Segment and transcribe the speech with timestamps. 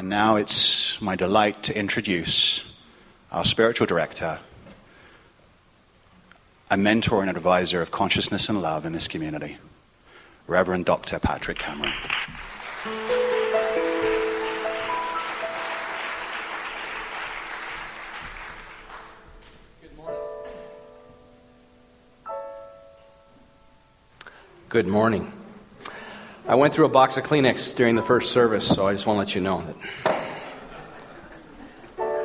[0.00, 2.64] And now it's my delight to introduce
[3.30, 4.40] our spiritual director,
[6.70, 9.58] a mentor and advisor of consciousness and love in this community,
[10.46, 11.18] Reverend Dr.
[11.18, 11.92] Patrick Cameron.
[24.70, 25.39] Good morning.
[26.50, 29.18] I went through a box of Kleenex during the first service, so I just want
[29.18, 29.64] to let you know
[31.96, 32.16] that.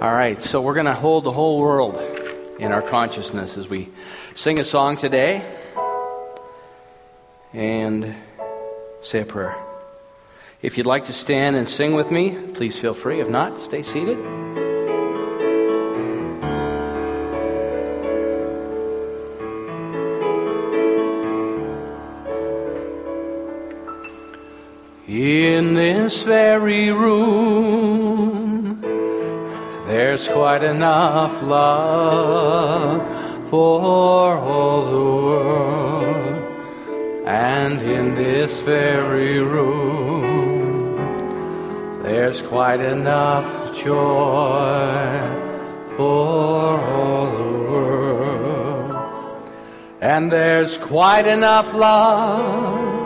[0.00, 1.96] All right, so we're going to hold the whole world
[2.60, 3.88] in our consciousness as we
[4.36, 5.44] sing a song today
[7.52, 8.14] and
[9.02, 9.56] say a prayer.
[10.62, 13.20] If you'd like to stand and sing with me, please feel free.
[13.20, 14.47] If not, stay seated.
[26.08, 28.80] This very room,
[29.86, 33.02] there's quite enough love
[33.50, 36.42] for all the world.
[37.26, 40.96] And in this very room,
[42.02, 45.12] there's quite enough joy
[45.94, 48.96] for all the world.
[50.00, 52.97] And there's quite enough love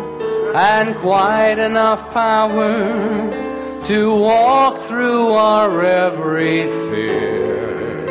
[0.55, 3.50] and quite enough power
[3.86, 8.06] to walk through our every fear.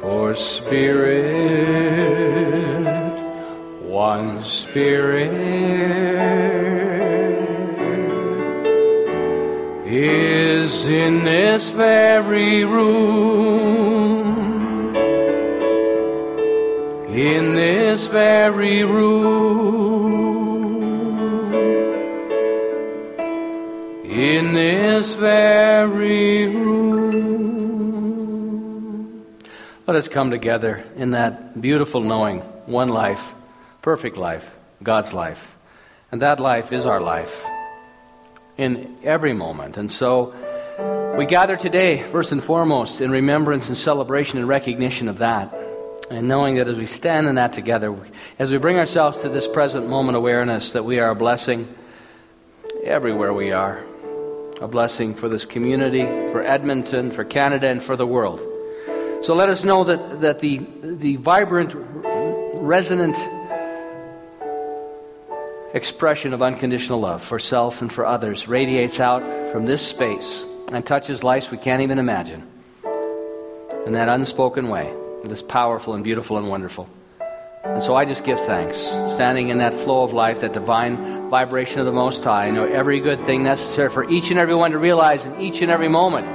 [0.00, 1.26] For Spirit,
[3.82, 5.32] one Spirit,
[9.86, 14.20] is in this very room.
[17.08, 20.19] In this very room.
[24.70, 27.26] This very room.
[29.86, 33.34] Let us come together in that beautiful knowing one life,
[33.82, 34.48] perfect life,
[34.82, 35.56] God's life.
[36.12, 37.44] And that life is our life
[38.56, 39.76] in every moment.
[39.76, 40.34] And so
[41.18, 45.52] we gather today, first and foremost, in remembrance and celebration and recognition of that.
[46.10, 47.96] And knowing that as we stand in that together,
[48.38, 51.74] as we bring ourselves to this present moment awareness, that we are a blessing
[52.84, 53.82] everywhere we are
[54.60, 58.40] a blessing for this community, for Edmonton, for Canada, and for the world.
[59.22, 61.72] So let us know that, that the, the vibrant,
[62.54, 63.16] resonant
[65.74, 69.22] expression of unconditional love for self and for others radiates out
[69.52, 72.46] from this space and touches lives we can't even imagine
[73.86, 74.92] in that unspoken way.
[75.24, 76.88] It is powerful and beautiful and wonderful.
[77.80, 81.80] And so I just give thanks, standing in that flow of life, that divine vibration
[81.80, 82.48] of the Most High.
[82.48, 85.62] I know every good thing necessary for each and every one to realize in each
[85.62, 86.26] and every moment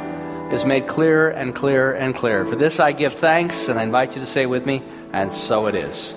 [0.51, 2.47] is made clearer and clearer and clearer.
[2.47, 4.81] For this I give thanks, and I invite you to say with me,
[5.13, 6.15] and so it is.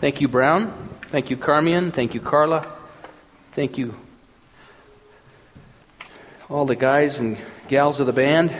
[0.00, 0.88] Thank you, Brown.
[1.10, 1.90] Thank you, Carmian.
[1.90, 2.64] Thank you, Carla.
[3.54, 3.96] Thank you,
[6.48, 8.56] all the guys and gals of the band.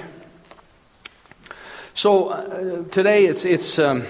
[1.95, 4.05] So uh, today it's it's um,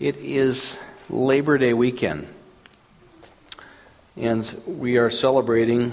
[0.00, 0.76] it is
[1.08, 2.26] Labor Day weekend,
[4.16, 5.92] and we are celebrating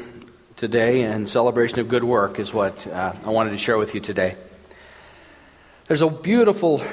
[0.56, 1.04] today.
[1.04, 4.36] And celebration of good work is what uh, I wanted to share with you today.
[5.88, 6.84] There's a beautiful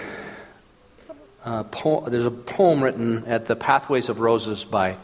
[1.42, 4.98] uh, poem, there's a poem written at the Pathways of Roses by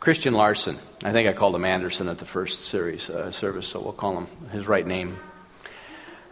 [0.00, 0.80] Christian Larson.
[1.04, 4.18] I think I called him Anderson at the first series uh, service, so we'll call
[4.18, 5.16] him his right name.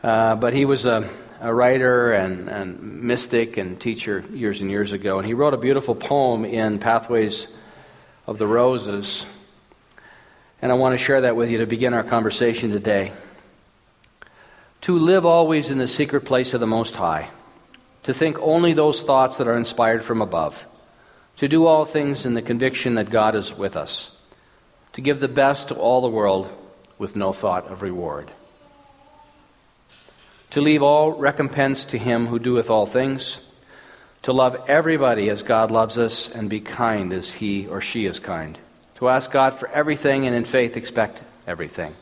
[0.05, 1.09] Uh, but he was a,
[1.41, 5.57] a writer and, and, mystic and teacher years and years ago, and he wrote a
[5.57, 7.49] beautiful poem in Pathways
[8.27, 9.25] of the Roses.
[10.61, 13.15] And I want to share that with you to begin our conversation today.
[14.83, 17.31] To live always in the secret place of the Most High,
[18.03, 20.67] to think only those thoughts that are inspired from above,
[21.37, 24.11] to do all things in the conviction that God is with us,
[24.93, 26.53] to give the best to all the world
[26.99, 28.31] with no thought of reward
[30.55, 33.41] to leave all recompense to him who doeth all things,
[34.23, 38.21] to love everybody as God loves us, and be kind as he or she is
[38.21, 38.57] kind,
[38.95, 41.97] to ask God for everything and in faith expect everything,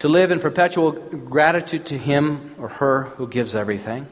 [0.00, 4.08] to live in perpetual gratitude to him or her who gives everything,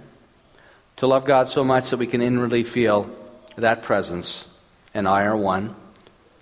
[0.94, 3.10] to love God so much that we can inwardly feel
[3.56, 4.44] that presence
[4.94, 5.75] and I are one.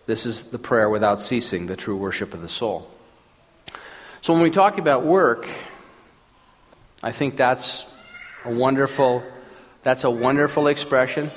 [0.04, 2.90] This is the prayer without ceasing, the true worship of the soul.
[4.20, 5.48] So when we talk about work,
[7.02, 7.86] I think that's
[8.44, 9.22] a wonderful
[9.82, 11.30] that's a wonderful expression.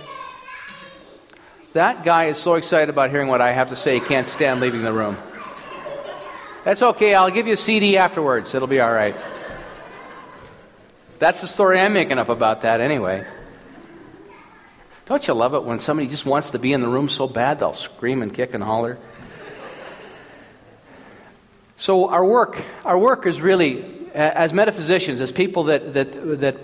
[1.71, 4.60] That guy is so excited about hearing what I have to say, he can't stand
[4.60, 5.18] leaving the room.
[6.65, 7.13] That's okay.
[7.13, 8.54] I'll give you a CD afterwards.
[8.54, 9.15] It'll be all right.
[11.19, 13.25] That's the story I'm making up about that anyway.
[15.06, 17.59] Don't you love it when somebody just wants to be in the room so bad
[17.59, 18.98] they'll scream and kick and holler?
[21.77, 26.57] So our work, our work is really as metaphysicians, as people that, that, that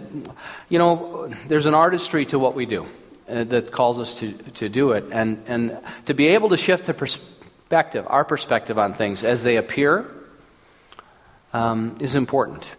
[0.69, 2.86] you know, there's an artistry to what we do
[3.28, 5.06] uh, that calls us to, to do it.
[5.12, 9.57] And, and to be able to shift the perspective, our perspective on things as they
[9.57, 10.10] appear,
[11.54, 12.69] um, is important.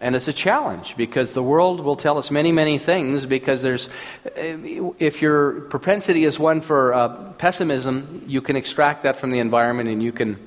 [0.00, 3.26] And it's a challenge because the world will tell us many, many things.
[3.26, 3.88] Because there's,
[4.36, 9.88] if your propensity is one for uh, pessimism, you can extract that from the environment
[9.88, 10.38] and you can,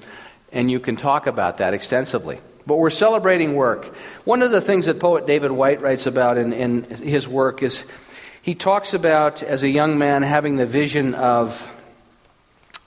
[0.54, 2.40] and you can talk about that extensively.
[2.66, 3.94] But we're celebrating work.
[4.24, 7.86] One of the things that poet David Whyte writes about in, in his work is
[8.42, 11.70] he talks about, as a young man, having the vision of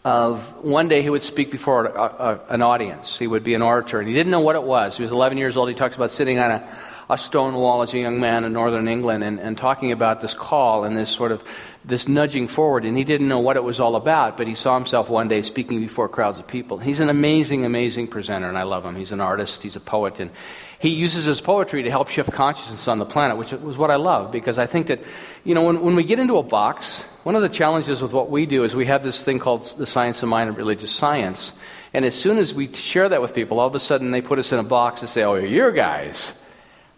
[0.04, 3.18] of one day he would speak before a, a, an audience.
[3.18, 4.98] He would be an orator, and he didn't know what it was.
[4.98, 5.70] He was 11 years old.
[5.70, 6.78] He talks about sitting on a,
[7.08, 10.34] a stone wall as a young man in northern England and, and talking about this
[10.34, 11.42] call and this sort of
[11.84, 12.84] this nudging forward.
[12.84, 15.42] And he didn't know what it was all about, but he saw himself one day
[15.42, 16.78] speaking before crowds of people.
[16.78, 18.96] He's an amazing, amazing presenter, and I love him.
[18.96, 20.30] He's an artist, he's a poet, and
[20.78, 23.96] he uses his poetry to help shift consciousness on the planet, which was what I
[23.96, 25.00] love because I think that,
[25.44, 28.30] you know, when, when we get into a box, one of the challenges with what
[28.30, 31.52] we do is we have this thing called the science of mind and religious science.
[31.92, 34.38] And as soon as we share that with people, all of a sudden they put
[34.38, 36.34] us in a box and say, oh, you're guys.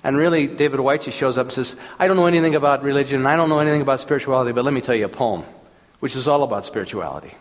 [0.06, 3.26] And really, David just shows up and says, I don't know anything about religion, and
[3.26, 5.42] I don't know anything about spirituality, but let me tell you a poem,
[5.98, 7.34] which is all about spirituality.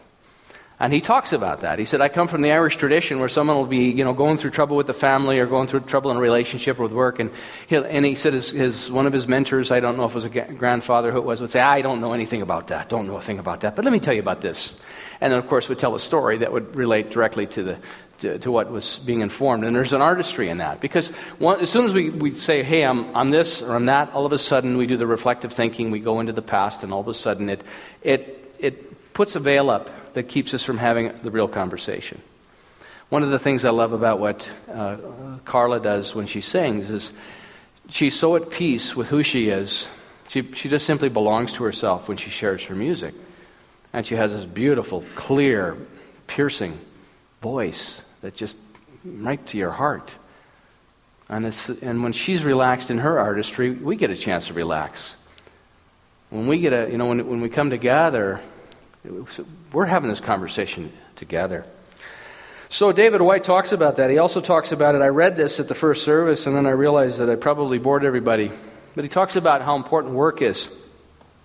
[0.79, 1.77] And he talks about that.
[1.77, 4.37] He said, I come from the Irish tradition where someone will be, you know, going
[4.37, 7.19] through trouble with the family or going through trouble in a relationship or with work.
[7.19, 7.29] And,
[7.69, 10.25] and he said his, his, one of his mentors, I don't know if it was
[10.25, 12.89] a grandfather who it was, would say, I don't know anything about that.
[12.89, 13.75] Don't know a thing about that.
[13.75, 14.73] But let me tell you about this.
[15.21, 17.77] And then, of course, would tell a story that would relate directly to the,
[18.19, 19.63] to, to, what was being informed.
[19.63, 20.79] And there's an artistry in that.
[20.81, 21.07] Because
[21.37, 24.25] one, as soon as we, we say, hey, I'm, I'm this or I'm that, all
[24.25, 27.01] of a sudden we do the reflective thinking, we go into the past, and all
[27.01, 27.63] of a sudden it,
[28.03, 32.21] it, it puts a veil up that keeps us from having the real conversation.
[33.09, 34.97] One of the things I love about what uh,
[35.45, 37.11] Carla does when she sings is
[37.89, 39.87] she's so at peace with who she is.
[40.29, 43.13] She, she just simply belongs to herself when she shares her music.
[43.93, 45.77] And she has this beautiful, clear,
[46.27, 46.79] piercing
[47.41, 48.57] voice that just
[49.05, 50.11] right to your heart.
[51.29, 51.45] And,
[51.83, 55.15] and when she's relaxed in her artistry, we get a chance to relax.
[56.31, 58.41] When we get a, you know, when, when we come together,
[59.71, 61.65] we're having this conversation together.
[62.69, 64.09] So David Whyte talks about that.
[64.09, 65.03] He also talks about it.
[65.03, 68.03] I read this at the first service, and then I realized that I probably bored
[68.03, 68.51] everybody.
[68.95, 70.67] But he talks about how important work is.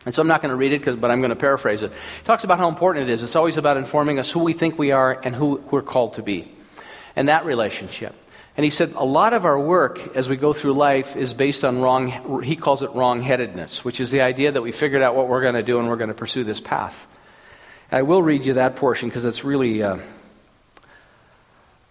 [0.06, 1.92] And so I'm not going to read it, but I'm going to paraphrase it.
[1.92, 3.22] He talks about how important it is.
[3.22, 6.22] It's always about informing us who we think we are and who we're called to
[6.22, 6.50] be.
[7.20, 8.14] And that relationship.
[8.56, 11.66] And he said a lot of our work as we go through life is based
[11.66, 15.14] on wrong, he calls it wrong headedness, which is the idea that we figured out
[15.14, 17.06] what we're going to do and we're going to pursue this path.
[17.92, 19.98] I will read you that portion because it's really uh,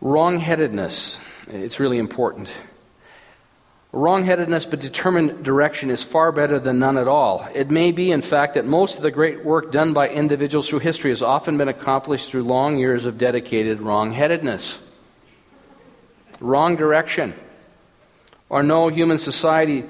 [0.02, 1.20] wrong-headedness.
[1.50, 2.50] It's really important.
[3.92, 7.48] Wrong-headedness but determined direction is far better than none at all.
[7.54, 10.80] It may be, in fact, that most of the great work done by individuals through
[10.80, 14.80] history has often been accomplished through long years of dedicated wrong-headedness.
[16.40, 17.34] Wrong direction.
[18.50, 19.84] Or no human society,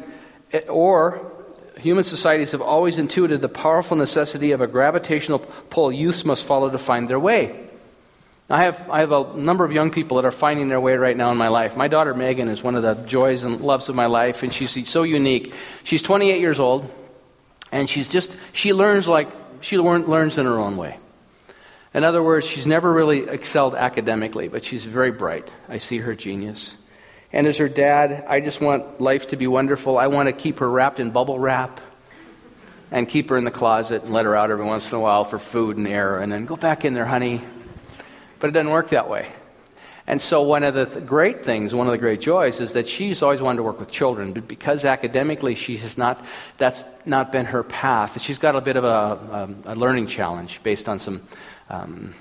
[0.68, 1.32] or
[1.78, 6.70] human societies have always intuited the powerful necessity of a gravitational pull youths must follow
[6.70, 7.68] to find their way.
[8.52, 11.16] I have, I have a number of young people that are finding their way right
[11.16, 11.78] now in my life.
[11.78, 14.90] My daughter Megan is one of the joys and loves of my life, and she's
[14.90, 15.54] so unique.
[15.84, 16.92] She's 28 years old,
[17.72, 19.30] and she's just, she learns like,
[19.62, 20.98] she learns in her own way.
[21.94, 25.52] In other words, she's never really excelled academically, but she's very bright.
[25.68, 26.76] I see her genius.
[27.34, 29.98] And as her dad, I just want life to be wonderful.
[29.98, 31.82] I want to keep her wrapped in bubble wrap
[32.92, 35.24] and keep her in the closet and let her out every once in a while
[35.24, 37.42] for food and air and then go back in there, honey.
[38.40, 39.28] But it doesn't work that way.
[40.10, 42.88] And so, one of the th- great things, one of the great joys, is that
[42.88, 44.34] she's always wanted to work with children.
[44.34, 46.26] But because academically she has not,
[46.58, 50.62] that's not been her path, she's got a bit of a, a, a learning challenge
[50.64, 51.22] based on some
[51.70, 52.16] um,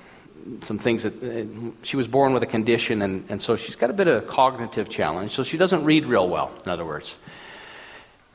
[0.61, 3.89] some things that uh, she was born with a condition, and, and so she's got
[3.89, 5.31] a bit of a cognitive challenge.
[5.31, 7.15] So she doesn't read real well, in other words.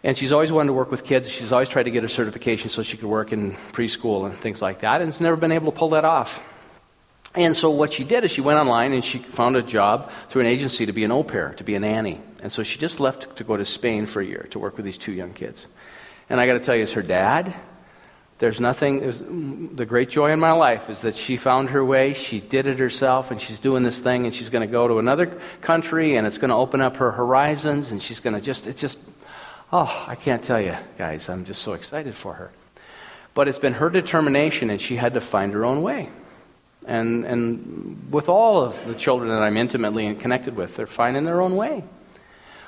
[0.03, 1.29] And she's always wanted to work with kids.
[1.29, 4.61] She's always tried to get a certification so she could work in preschool and things
[4.61, 6.43] like that, and has never been able to pull that off.
[7.35, 10.43] And so what she did is she went online and she found a job through
[10.43, 12.21] an agency to be an au pair, to be a nanny.
[12.43, 14.87] And so she just left to go to Spain for a year to work with
[14.87, 15.67] these two young kids.
[16.31, 17.55] And I got to tell you, as her dad,
[18.39, 21.85] There's nothing, there's, mm, the great joy in my life is that she found her
[21.85, 24.89] way, she did it herself, and she's doing this thing, and she's going to go
[24.89, 25.27] to another
[25.61, 28.81] country, and it's going to open up her horizons, and she's going to just, it's
[28.81, 28.99] just,
[29.73, 32.51] oh, I can't tell you, guys, I'm just so excited for her.
[33.35, 36.09] But it's been her determination, and she had to find her own way.
[36.87, 41.41] And, and with all of the children that I'm intimately connected with, they're finding their
[41.41, 41.85] own way.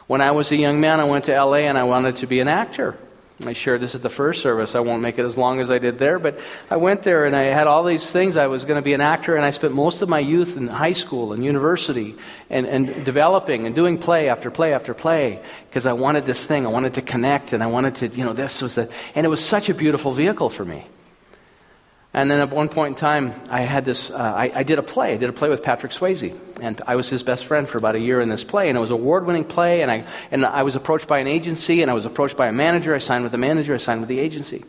[0.06, 2.40] When I was a young man, I went to LA and I wanted to be
[2.40, 2.96] an actor.
[3.44, 4.75] I shared this at the first service.
[4.75, 6.38] I won't make it as long as I did there, but
[6.70, 8.38] I went there and I had all these things.
[8.38, 10.68] I was going to be an actor, and I spent most of my youth in
[10.68, 12.14] high school and university
[12.49, 16.64] and, and developing and doing play after play after play because I wanted this thing.
[16.64, 19.28] I wanted to connect, and I wanted to, you know, this was the, and it
[19.28, 20.87] was such a beautiful vehicle for me.
[22.16, 24.82] And then at one point in time, I had this, uh, I, I, did a
[24.82, 25.12] play.
[25.12, 26.35] I did a play with Patrick Swayze.
[26.62, 28.70] And I was his best friend for about a year in this play.
[28.70, 29.82] And it was an award winning play.
[29.82, 32.52] And I, and I was approached by an agency, and I was approached by a
[32.52, 32.94] manager.
[32.94, 34.64] I signed with the manager, I signed with the agency.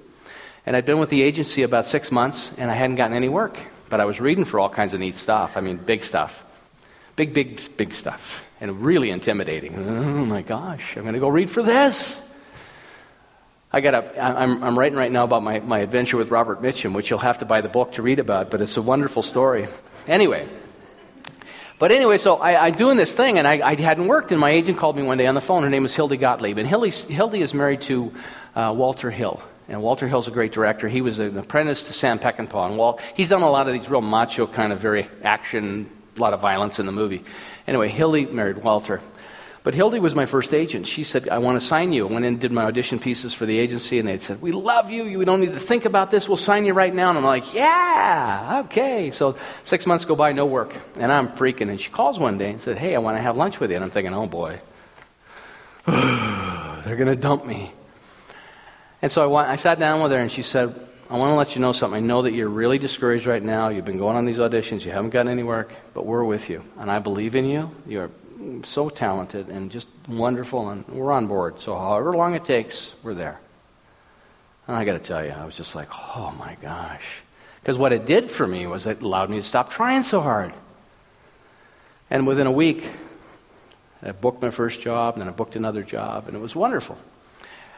[0.66, 3.58] And I'd been with the agency about six months, and I hadn't gotten any work.
[3.88, 5.56] But I was reading for all kinds of neat stuff.
[5.56, 6.44] I mean, big stuff.
[7.16, 8.44] Big, big, big stuff.
[8.60, 9.74] And really intimidating.
[9.74, 12.22] Oh my gosh, I'm going to go read for this.
[13.72, 16.94] I got a, I'm, I'm writing right now about my, my adventure with Robert Mitchum,
[16.94, 19.68] which you'll have to buy the book to read about, but it's a wonderful story.
[20.08, 20.48] Anyway,
[21.78, 24.52] but anyway, so I, am doing this thing, and I, I, hadn't worked, and my
[24.52, 25.64] agent called me one day on the phone.
[25.64, 28.14] Her name is Hildy Gottlieb, and Hildy, Hildy is married to
[28.56, 29.42] uh, Walter Hill.
[29.70, 30.88] And Walter Hill's a great director.
[30.88, 32.68] He was an apprentice to Sam Peckinpah.
[32.68, 36.22] And Walt, he's done a lot of these real macho kind of very action, a
[36.22, 37.24] lot of violence in the movie.
[37.68, 39.02] Anyway, Hildy married Walter.
[39.68, 40.88] But Hildy was my first agent.
[40.88, 42.08] She said, I want to sign you.
[42.08, 44.54] I went in and did my audition pieces for the agency, and they said, We
[44.54, 45.04] love you.
[45.04, 46.26] You don't need to think about this.
[46.26, 47.10] We'll sign you right now.
[47.10, 49.12] And I'm like, Yeah, okay.
[49.12, 50.74] So six months go by, no work.
[50.98, 51.70] And I'm freaking.
[51.70, 53.76] And she calls one day and said, Hey, I want to have lunch with you.
[53.76, 54.62] And I'm thinking, Oh boy,
[55.86, 57.74] they're going to dump me.
[59.02, 60.74] And so I, went, I sat down with her, and she said,
[61.10, 61.98] I want to let you know something.
[61.98, 63.68] I know that you're really discouraged right now.
[63.68, 64.86] You've been going on these auditions.
[64.86, 66.64] You haven't gotten any work, but we're with you.
[66.78, 67.70] And I believe in you.
[67.86, 68.12] You're
[68.64, 71.60] so talented and just wonderful, and we're on board.
[71.60, 73.40] So, however long it takes, we're there.
[74.68, 77.06] And I got to tell you, I was just like, oh my gosh.
[77.62, 80.54] Because what it did for me was it allowed me to stop trying so hard.
[82.10, 82.90] And within a week,
[84.02, 86.98] I booked my first job, and then I booked another job, and it was wonderful.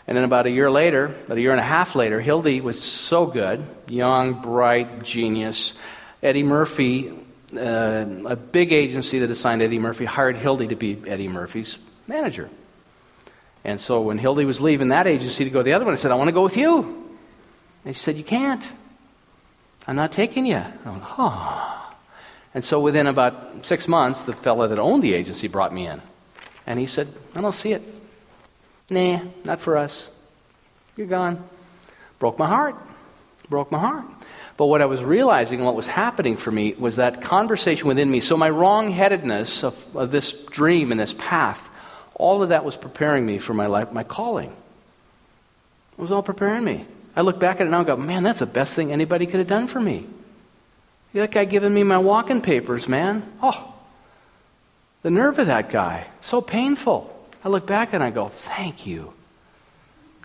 [0.07, 2.81] And then about a year later, about a year and a half later, Hildy was
[2.81, 5.73] so good, young, bright, genius.
[6.21, 7.13] Eddie Murphy
[7.55, 11.77] uh, a big agency that assigned Eddie Murphy hired Hildy to be Eddie Murphy's
[12.07, 12.49] manager.
[13.63, 15.97] And so when Hildy was leaving that agency to go to the other one, I
[15.97, 17.09] said, I want to go with you.
[17.85, 18.65] And she said, You can't.
[19.87, 20.57] I'm not taking you.
[20.57, 21.75] I went, Oh.
[22.53, 26.01] And so within about six months, the fellow that owned the agency brought me in.
[26.65, 27.81] And he said, I don't see it.
[28.89, 30.09] Nah, not for us.
[30.95, 31.47] You're gone.
[32.17, 32.75] Broke my heart.
[33.49, 34.05] Broke my heart.
[34.59, 38.19] But what I was realizing, what was happening for me, was that conversation within me.
[38.19, 41.69] So my wrongheadedness of, of this dream and this path,
[42.15, 44.49] all of that was preparing me for my life, my calling.
[44.49, 46.85] It was all preparing me.
[47.15, 49.39] I look back at it now and go, man, that's the best thing anybody could
[49.39, 50.05] have done for me.
[51.13, 53.31] That guy giving me my walking papers, man.
[53.41, 53.73] Oh,
[55.03, 56.05] the nerve of that guy.
[56.19, 57.15] So painful.
[57.45, 59.13] I look back and I go, thank you.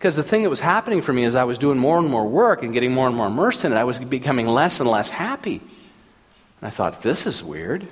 [0.04, 2.28] Because the thing that was happening for me is I was doing more and more
[2.28, 5.08] work and getting more and more immersed in it, I was becoming less and less
[5.08, 5.62] happy.
[5.62, 7.88] And I thought, this is weird.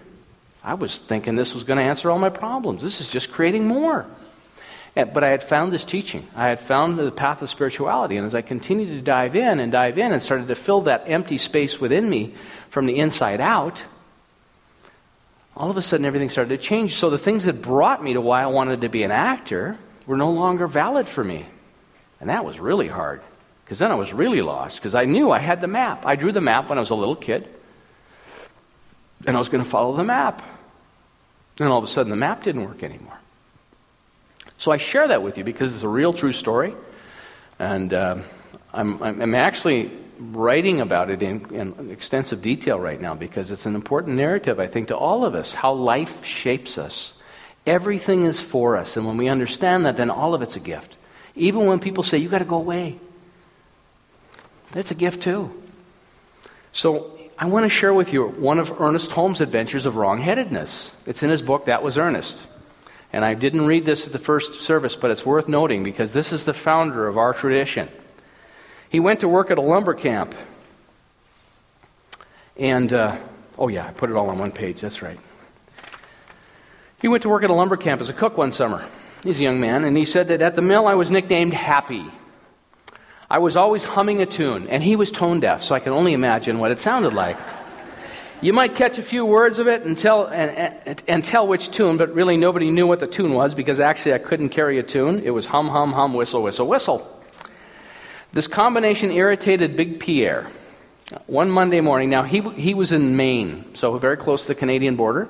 [0.62, 2.82] I was thinking this was going to answer all my problems.
[2.82, 4.04] This is just creating more.
[4.94, 6.28] But I had found this teaching.
[6.36, 8.18] I had found the path of spirituality.
[8.18, 11.04] And as I continued to dive in and dive in and started to fill that
[11.06, 12.34] empty space within me
[12.68, 13.82] from the inside out,
[15.56, 16.96] all of a sudden everything started to change.
[16.96, 20.18] So the things that brought me to why I wanted to be an actor were
[20.18, 21.46] no longer valid for me.
[22.22, 23.20] And that was really hard
[23.64, 26.06] because then I was really lost because I knew I had the map.
[26.06, 27.48] I drew the map when I was a little kid,
[29.26, 30.40] and I was going to follow the map.
[31.58, 33.18] And all of a sudden, the map didn't work anymore.
[34.56, 36.76] So I share that with you because it's a real, true story.
[37.58, 38.22] And um,
[38.72, 43.74] I'm, I'm actually writing about it in, in, extensive detail right now because it's an
[43.74, 47.14] important narrative, I think, to all of us how life shapes us.
[47.66, 48.96] Everything is for us.
[48.96, 50.98] And when we understand that, then all of it's a gift.
[51.34, 52.98] Even when people say, you got to go away,
[54.72, 55.52] that's a gift too.
[56.72, 60.90] So I want to share with you one of Ernest Holmes' adventures of wrongheadedness.
[61.06, 62.46] It's in his book, That Was Ernest.
[63.12, 66.32] And I didn't read this at the first service, but it's worth noting because this
[66.32, 67.88] is the founder of our tradition.
[68.88, 70.34] He went to work at a lumber camp.
[72.56, 73.18] And, uh,
[73.58, 75.18] oh yeah, I put it all on one page, that's right.
[77.00, 78.86] He went to work at a lumber camp as a cook one summer.
[79.24, 82.04] He's a young man, and he said that at the mill I was nicknamed Happy.
[83.30, 86.12] I was always humming a tune, and he was tone deaf, so I can only
[86.12, 87.38] imagine what it sounded like.
[88.42, 90.50] You might catch a few words of it and tell, and,
[90.84, 94.14] and, and, tell which tune, but really nobody knew what the tune was because actually
[94.14, 95.22] I couldn't carry a tune.
[95.24, 97.08] It was hum, hum, hum, whistle, whistle, whistle.
[98.32, 100.48] This combination irritated Big Pierre.
[101.26, 104.96] One Monday morning, now he, he was in Maine, so very close to the Canadian
[104.96, 105.28] border.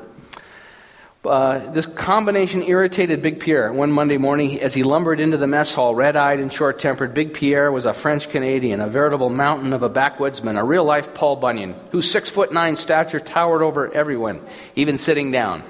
[1.25, 3.73] Uh, this combination irritated Big Pierre.
[3.73, 7.15] One Monday morning, as he lumbered into the mess hall, red eyed and short tempered,
[7.15, 11.15] Big Pierre was a French Canadian, a veritable mountain of a backwoodsman, a real life
[11.15, 14.41] Paul Bunyan, whose six foot nine stature towered over everyone,
[14.75, 15.63] even sitting down.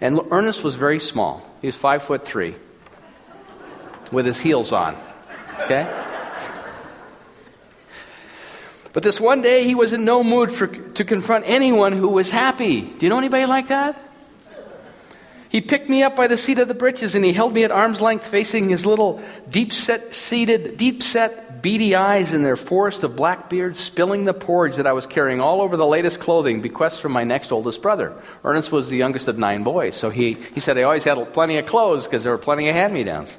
[0.00, 1.46] And Ernest was very small.
[1.60, 2.56] He was five foot three,
[4.10, 4.96] with his heels on.
[5.64, 5.84] Okay?
[8.94, 12.30] But this one day, he was in no mood for, to confront anyone who was
[12.30, 12.80] happy.
[12.80, 14.04] Do you know anybody like that?
[15.48, 17.70] He picked me up by the seat of the breeches and he held me at
[17.70, 23.04] arm's length, facing his little deep set seated, deep set, beady eyes in their forest
[23.04, 26.62] of black beards, spilling the porridge that I was carrying all over the latest clothing,
[26.62, 28.14] bequest from my next oldest brother.
[28.44, 31.58] Ernest was the youngest of nine boys, so he, he said I always had plenty
[31.58, 33.38] of clothes because there were plenty of hand me downs.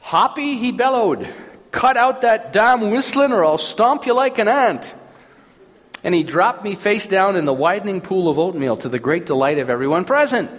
[0.00, 1.28] Hoppy, he bellowed,
[1.70, 4.94] cut out that damn whistling or I'll stomp you like an ant.
[6.04, 9.26] And he dropped me face down in the widening pool of oatmeal to the great
[9.26, 10.50] delight of everyone present.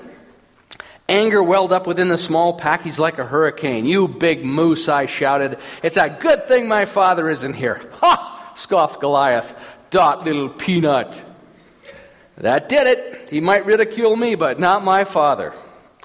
[1.10, 2.84] Anger welled up within the small pack.
[2.84, 3.88] He's like a hurricane.
[3.88, 5.58] You big moose, I shouted.
[5.82, 7.82] It's a good thing my father isn't here.
[7.94, 8.54] Ha!
[8.56, 9.56] scoffed Goliath.
[9.89, 11.24] Dot, little peanut.
[12.38, 13.30] That did it.
[13.32, 15.54] He might ridicule me, but not my father.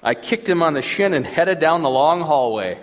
[0.03, 2.79] I kicked him on the shin and headed down the long hallway.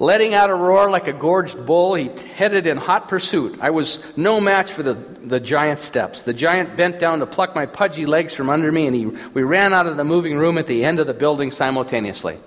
[0.00, 3.58] Letting out a roar like a gorged bull, he headed in hot pursuit.
[3.60, 6.22] I was no match for the, the giant steps.
[6.22, 9.42] The giant bent down to pluck my pudgy legs from under me, and he, we
[9.42, 12.38] ran out of the moving room at the end of the building simultaneously.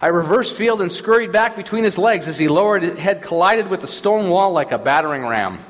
[0.00, 3.68] I reversed field and scurried back between his legs as he lowered his head, collided
[3.68, 5.64] with the stone wall like a battering ram.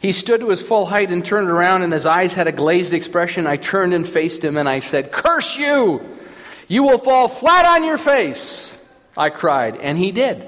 [0.00, 2.92] He stood to his full height and turned around, and his eyes had a glazed
[2.92, 3.46] expression.
[3.46, 6.06] I turned and faced him, and I said, Curse you!
[6.68, 8.73] You will fall flat on your face.
[9.16, 10.46] I cried, and he did.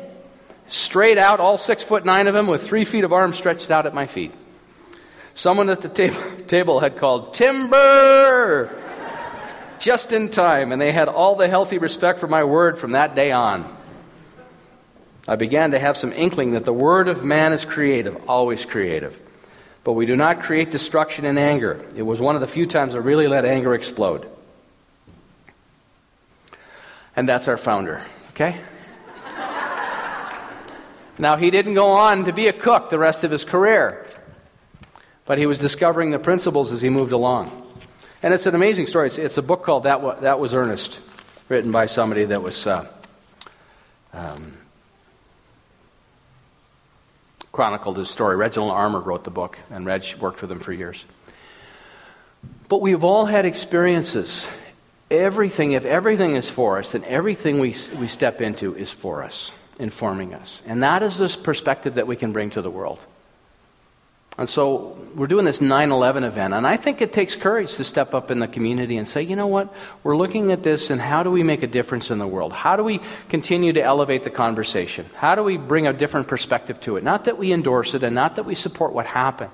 [0.68, 3.86] Straight out, all six foot nine of him, with three feet of arms stretched out
[3.86, 4.32] at my feet.
[5.34, 8.82] Someone at the table, table had called, Timber!
[9.78, 13.14] Just in time, and they had all the healthy respect for my word from that
[13.14, 13.76] day on.
[15.28, 19.20] I began to have some inkling that the word of man is creative, always creative.
[19.84, 21.84] But we do not create destruction in anger.
[21.94, 24.28] It was one of the few times I really let anger explode.
[27.14, 28.02] And that's our founder.
[28.36, 28.60] Okay?
[31.18, 34.06] now, he didn't go on to be a cook the rest of his career,
[35.24, 37.50] but he was discovering the principles as he moved along.
[38.22, 39.06] And it's an amazing story.
[39.06, 40.98] It's, it's a book called that, that Was Ernest,
[41.48, 42.66] written by somebody that was.
[42.66, 42.86] Uh,
[44.12, 44.52] um,
[47.52, 48.36] chronicled his story.
[48.36, 51.06] Reginald Armor wrote the book, and Reg worked with him for years.
[52.68, 54.46] But we've all had experiences
[55.10, 59.52] everything, if everything is for us, then everything we, we step into is for us,
[59.78, 60.62] informing us.
[60.66, 62.98] And that is this perspective that we can bring to the world.
[64.38, 67.84] And so we're doing this 9 11 event, and I think it takes courage to
[67.84, 71.00] step up in the community and say, you know what, we're looking at this, and
[71.00, 72.52] how do we make a difference in the world?
[72.52, 75.06] How do we continue to elevate the conversation?
[75.14, 77.04] How do we bring a different perspective to it?
[77.04, 79.52] Not that we endorse it and not that we support what happened,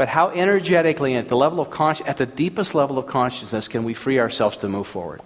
[0.00, 3.92] but how energetically, at the level of at the deepest level of consciousness, can we
[3.92, 5.20] free ourselves to move forward?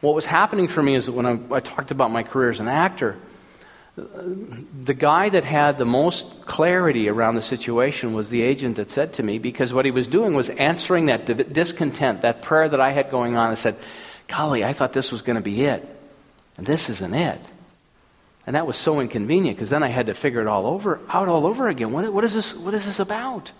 [0.00, 2.60] What was happening for me is that when I, I talked about my career as
[2.60, 3.16] an actor,
[3.96, 9.14] the guy that had the most clarity around the situation was the agent that said
[9.14, 12.92] to me, because what he was doing was answering that discontent, that prayer that I
[12.92, 13.74] had going on, and said,
[14.28, 15.84] Golly, I thought this was going to be it.
[16.58, 17.40] And this isn't it.
[18.46, 21.26] And that was so inconvenient because then I had to figure it all over out
[21.26, 21.90] all over again.
[21.90, 23.50] What, what, is this, what is this about?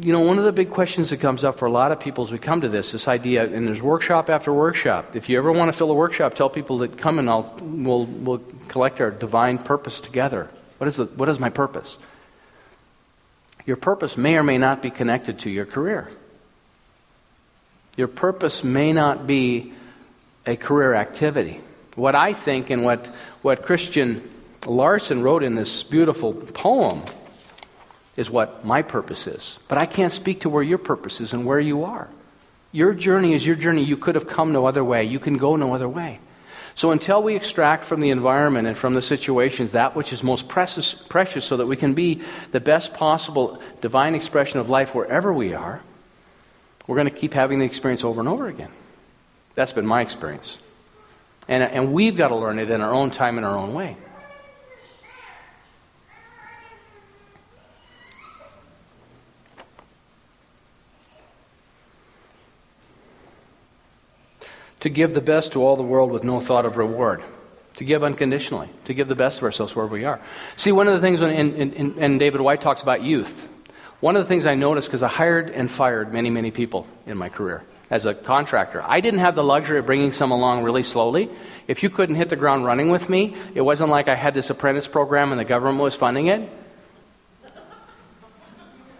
[0.00, 2.24] You know, one of the big questions that comes up for a lot of people
[2.24, 5.14] as we come to this, this idea, and there's workshop after workshop.
[5.14, 8.06] If you ever want to fill a workshop, tell people that come and I'll, we'll,
[8.06, 10.48] we'll collect our divine purpose together.
[10.78, 11.96] What is, the, what is my purpose?
[13.66, 16.10] Your purpose may or may not be connected to your career.
[17.96, 19.72] Your purpose may not be
[20.44, 21.60] a career activity.
[21.94, 23.06] What I think and what,
[23.42, 24.28] what Christian
[24.66, 27.02] Larson wrote in this beautiful poem
[28.16, 29.58] is what my purpose is.
[29.68, 32.08] But I can't speak to where your purpose is and where you are.
[32.72, 33.84] Your journey is your journey.
[33.84, 35.04] You could have come no other way.
[35.04, 36.20] You can go no other way.
[36.76, 40.48] So until we extract from the environment and from the situations that which is most
[40.48, 45.32] precious, precious so that we can be the best possible divine expression of life wherever
[45.32, 45.80] we are,
[46.86, 48.72] we're going to keep having the experience over and over again.
[49.54, 50.58] That's been my experience.
[51.46, 53.96] And, and we've got to learn it in our own time, in our own way.
[64.84, 67.22] To give the best to all the world with no thought of reward
[67.76, 70.20] to give unconditionally, to give the best of ourselves wherever we are.
[70.56, 73.48] See, one of the things when in, in, in David Whyte talks about youth,
[74.00, 77.16] one of the things I noticed because I hired and fired many, many people in
[77.16, 80.82] my career as a contractor, I didn't have the luxury of bringing some along really
[80.82, 81.30] slowly.
[81.66, 84.50] If you couldn't hit the ground running with me, it wasn't like I had this
[84.50, 86.48] apprentice program and the government was funding it.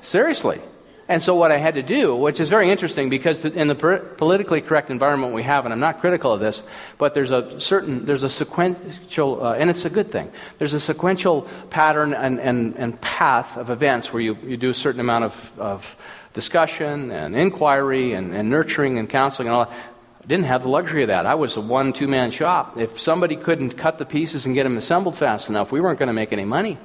[0.02, 0.60] Seriously.
[1.06, 4.62] And so, what I had to do, which is very interesting because in the politically
[4.62, 6.62] correct environment we have, and I'm not critical of this,
[6.96, 10.80] but there's a certain, there's a sequential, uh, and it's a good thing, there's a
[10.80, 15.24] sequential pattern and, and, and path of events where you, you do a certain amount
[15.24, 15.96] of, of
[16.32, 19.74] discussion and inquiry and, and nurturing and counseling and all that.
[20.22, 21.26] I didn't have the luxury of that.
[21.26, 22.78] I was a one, two man shop.
[22.78, 26.06] If somebody couldn't cut the pieces and get them assembled fast enough, we weren't going
[26.06, 26.78] to make any money.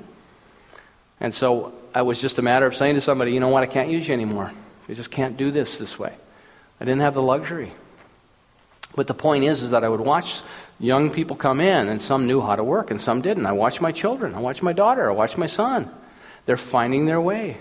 [1.21, 3.65] And so it was just a matter of saying to somebody, you know what, I
[3.65, 4.51] can't use you anymore.
[4.87, 6.13] You just can't do this this way.
[6.79, 7.71] I didn't have the luxury.
[8.95, 10.41] But the point is, is that I would watch
[10.79, 13.45] young people come in, and some knew how to work, and some didn't.
[13.45, 14.33] I watched my children.
[14.33, 15.09] I watched my daughter.
[15.09, 15.91] I watched my son.
[16.45, 17.57] They're finding their way.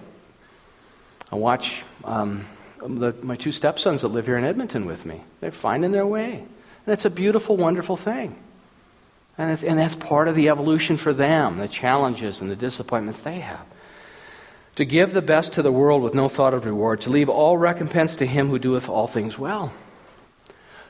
[1.31, 2.47] I watch um,
[2.81, 5.23] the, my two stepsons that live here in Edmonton with me.
[5.41, 6.33] They're finding their way.
[6.33, 8.39] And that's a beautiful, wonderful thing.
[9.37, 13.41] And, and that's part of the evolution for them, the challenges and the disappointments they
[13.41, 13.67] have
[14.79, 17.59] to give the best to the world with no thought of reward, to leave all
[17.59, 19.73] recompense to him who doeth all things well,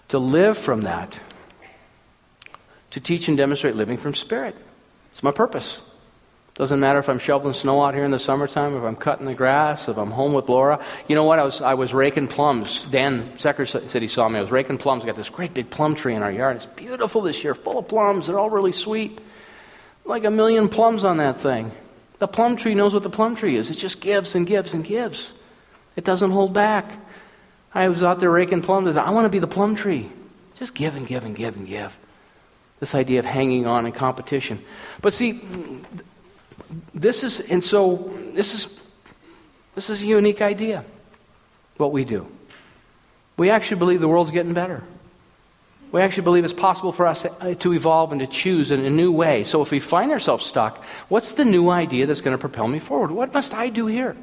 [0.08, 1.18] to live from that,
[2.90, 4.54] to teach and demonstrate living from spirit.
[5.12, 5.80] It's my purpose.
[6.52, 9.32] Doesn't matter if I'm shoveling snow out here in the summertime, if I'm cutting the
[9.32, 10.84] grass, if I'm home with Laura.
[11.06, 11.38] You know what?
[11.38, 12.82] I was, I was raking plums.
[12.90, 14.36] Dan Secker said he saw me.
[14.36, 15.02] I was raking plums.
[15.02, 16.56] I got this great big plum tree in our yard.
[16.56, 18.26] It's beautiful this year, full of plums.
[18.26, 19.18] They're all really sweet.
[20.04, 21.72] Like a million plums on that thing.
[22.18, 23.70] The plum tree knows what the plum tree is.
[23.70, 25.32] It just gives and gives and gives.
[25.96, 26.98] It doesn't hold back.
[27.74, 28.96] I was out there raking plums.
[28.96, 30.10] I want to be the plum tree.
[30.58, 31.96] Just give and give and give and give.
[32.80, 34.62] This idea of hanging on in competition.
[35.00, 35.40] But see,
[36.94, 38.80] this is, and so this is,
[39.74, 40.84] this is a unique idea,
[41.76, 42.26] what we do.
[43.36, 44.82] We actually believe the world's getting better.
[45.90, 47.24] We actually believe it's possible for us
[47.60, 49.44] to, evolve and to choose in a new way.
[49.44, 52.78] So if we find ourselves stuck, what's the new idea that's going to propel me
[52.78, 53.10] forward?
[53.10, 54.16] What must I do here?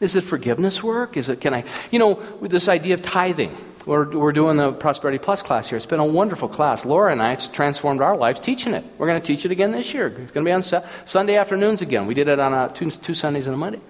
[0.00, 1.16] Is it forgiveness work?
[1.16, 3.56] Is it, can I, you know, with this idea of tithing.
[3.84, 5.76] We're, we're doing the Prosperity Plus class here.
[5.76, 6.84] It's been a wonderful class.
[6.84, 8.84] Laura and I, it's transformed our lives teaching it.
[8.98, 10.08] We're going to teach it again this year.
[10.08, 12.06] It's going to be on su- Sunday afternoons again.
[12.06, 13.80] We did it on a, two, two Sundays and a Monday.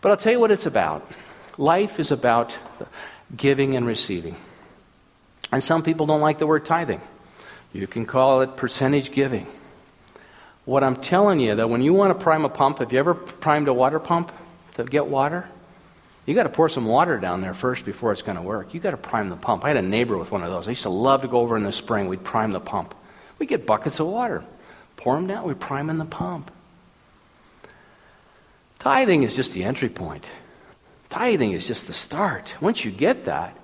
[0.00, 1.10] But I'll tell you what it's about.
[1.58, 2.56] Life is about
[3.36, 4.36] giving and receiving.
[5.52, 7.00] And some people don't like the word tithing.
[7.72, 9.46] You can call it percentage giving.
[10.64, 13.14] What I'm telling you, that when you want to prime a pump, have you ever
[13.14, 14.32] primed a water pump
[14.74, 15.48] to get water?
[16.24, 18.74] You got to pour some water down there first before it's going to work.
[18.74, 19.64] You got to prime the pump.
[19.64, 20.68] I had a neighbor with one of those.
[20.68, 22.06] I used to love to go over in the spring.
[22.06, 22.94] We'd prime the pump.
[23.38, 24.44] We'd get buckets of water,
[24.96, 25.46] pour them down.
[25.46, 26.50] We prime in the pump.
[28.78, 30.24] Tithing is just the entry point.
[31.10, 32.54] Tithing is just the start.
[32.60, 33.56] Once you get that,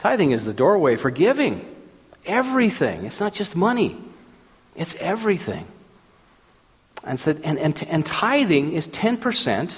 [0.00, 1.64] Tithing is the doorway for giving.
[2.26, 3.04] Everything.
[3.04, 3.96] It's not just money,
[4.74, 5.66] it's everything.
[7.02, 9.74] And, so, and, and, and tithing is 10%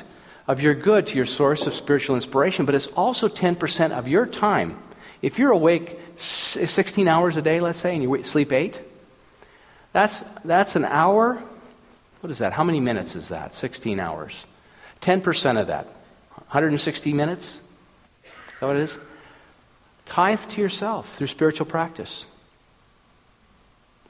[0.49, 4.27] of your good to your source of spiritual inspiration, but it's also 10% of your
[4.27, 4.77] time.
[5.23, 8.77] If you're awake 16 hours a day, let's say, and you sleep eight,
[9.93, 11.41] that's, that's an hour.
[12.23, 12.53] What is that?
[12.53, 13.55] How many minutes is that?
[13.55, 14.45] 16 hours.
[15.01, 15.87] 10% of that.
[16.35, 17.61] 160 minutes?
[18.25, 18.99] Is that what it is?
[20.07, 22.27] Tithe to yourself through spiritual practice.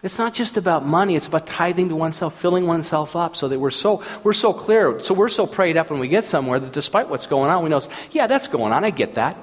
[0.02, 3.60] It's not just about money, it's about tithing to oneself, filling oneself up so that
[3.60, 6.72] we're so we're so clear, so we're so prayed up when we get somewhere that
[6.72, 9.36] despite what's going on, we know, yeah, that's going on, I get that.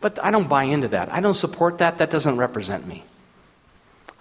[0.00, 1.12] But I don't buy into that.
[1.12, 1.98] I don't support that.
[1.98, 3.04] That doesn't represent me.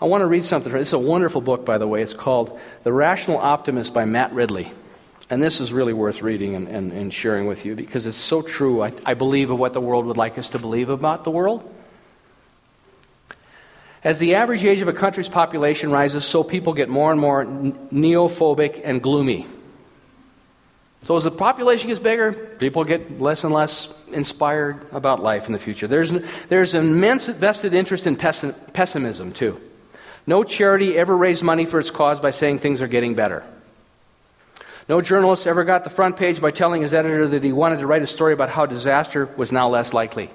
[0.01, 0.73] I want to read something.
[0.75, 2.01] It's a wonderful book, by the way.
[2.01, 4.71] It's called The Rational Optimist by Matt Ridley.
[5.31, 8.41] And this is really worth reading and, and, and sharing with you because it's so
[8.41, 11.31] true, I, I believe, of what the world would like us to believe about the
[11.31, 11.73] world.
[14.03, 17.45] As the average age of a country's population rises, so people get more and more
[17.45, 19.47] neophobic and gloomy.
[21.03, 25.53] So, as the population gets bigger, people get less and less inspired about life in
[25.53, 25.87] the future.
[25.87, 26.11] There's,
[26.49, 29.61] there's an immense vested interest in pessimism, too.
[30.27, 33.45] No charity ever raised money for its cause by saying things are getting better.
[34.89, 37.87] No journalist ever got the front page by telling his editor that he wanted to
[37.87, 40.29] write a story about how disaster was now less likely.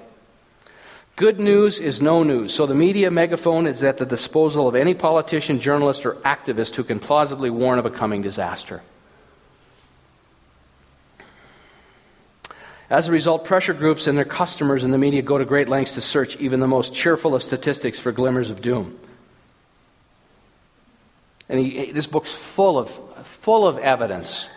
[1.15, 2.53] Good news is no news.
[2.53, 6.83] So the media megaphone is at the disposal of any politician, journalist, or activist who
[6.83, 8.81] can plausibly warn of a coming disaster.
[12.89, 15.93] As a result, pressure groups and their customers in the media go to great lengths
[15.93, 18.97] to search even the most cheerful of statistics for glimmers of doom.
[21.49, 22.91] And he, this book's full of,
[23.47, 24.49] full of evidence,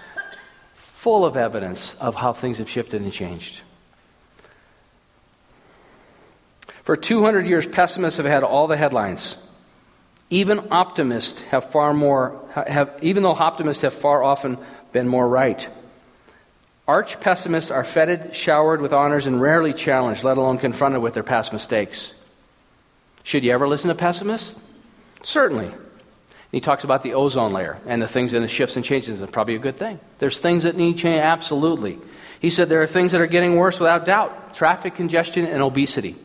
[0.74, 3.60] full of evidence of how things have shifted and changed.
[6.82, 9.36] For 200 years, pessimists have had all the headlines.
[10.28, 14.58] Even optimists have far more, have, even though optimists have far often
[14.90, 15.68] been more right.
[16.88, 21.22] Arch pessimists are feted, showered with honors, and rarely challenged, let alone confronted with their
[21.22, 22.12] past mistakes.
[23.22, 24.56] Should you ever listen to pessimists?
[25.22, 25.70] Certainly.
[26.52, 29.22] He talks about the ozone layer and the things and the shifts and changes.
[29.22, 30.00] It's probably a good thing.
[30.18, 31.98] There's things that need change, absolutely.
[32.40, 36.16] He said there are things that are getting worse without doubt traffic congestion and obesity.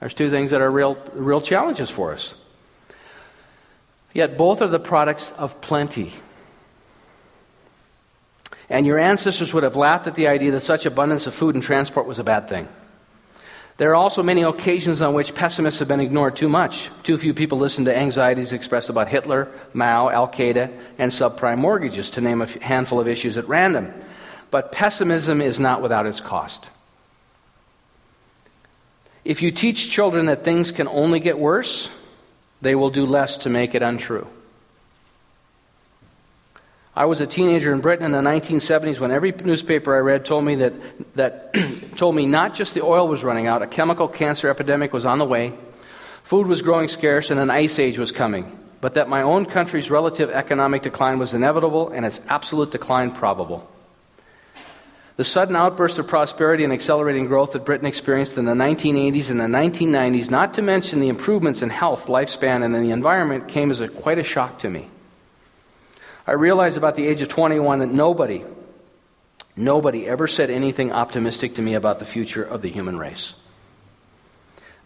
[0.00, 2.34] There's two things that are real, real challenges for us.
[4.14, 6.12] Yet both are the products of plenty.
[8.70, 11.64] And your ancestors would have laughed at the idea that such abundance of food and
[11.64, 12.68] transport was a bad thing.
[13.78, 16.90] There are also many occasions on which pessimists have been ignored too much.
[17.04, 22.10] Too few people listen to anxieties expressed about Hitler, Mao, Al Qaeda, and subprime mortgages,
[22.10, 23.94] to name a handful of issues at random.
[24.50, 26.68] But pessimism is not without its cost.
[29.24, 31.88] If you teach children that things can only get worse,
[32.60, 34.26] they will do less to make it untrue.
[36.98, 40.44] I was a teenager in Britain in the 1970s when every newspaper I read told
[40.44, 40.72] me that,
[41.14, 41.54] that
[41.96, 45.20] told me not just the oil was running out, a chemical cancer epidemic was on
[45.20, 45.56] the way,
[46.24, 49.92] food was growing scarce, and an ice age was coming, but that my own country's
[49.92, 53.70] relative economic decline was inevitable and its absolute decline probable.
[55.14, 59.38] The sudden outburst of prosperity and accelerating growth that Britain experienced in the 1980s and
[59.38, 63.70] the 1990s, not to mention the improvements in health, lifespan, and in the environment, came
[63.70, 64.90] as a, quite a shock to me.
[66.28, 68.44] I realized about the age of 21 that nobody,
[69.56, 73.32] nobody ever said anything optimistic to me about the future of the human race.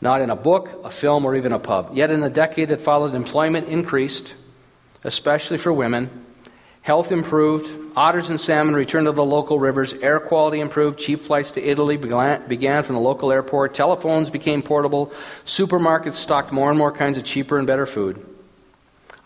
[0.00, 1.96] Not in a book, a film, or even a pub.
[1.96, 4.34] Yet in the decade that followed, employment increased,
[5.02, 6.24] especially for women.
[6.82, 9.92] Health improved, Otters and salmon returned to the local rivers.
[9.92, 10.98] Air quality improved.
[10.98, 13.74] Cheap flights to Italy began from the local airport.
[13.74, 15.12] Telephones became portable.
[15.44, 18.24] Supermarkets stocked more and more kinds of cheaper and better food.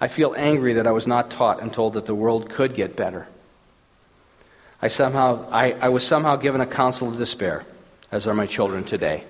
[0.01, 2.97] I feel angry that I was not taught and told that the world could get
[2.97, 3.27] better.
[4.83, 7.65] I, somehow, I, I was somehow given a counsel of despair,
[8.13, 9.25] as are my children today.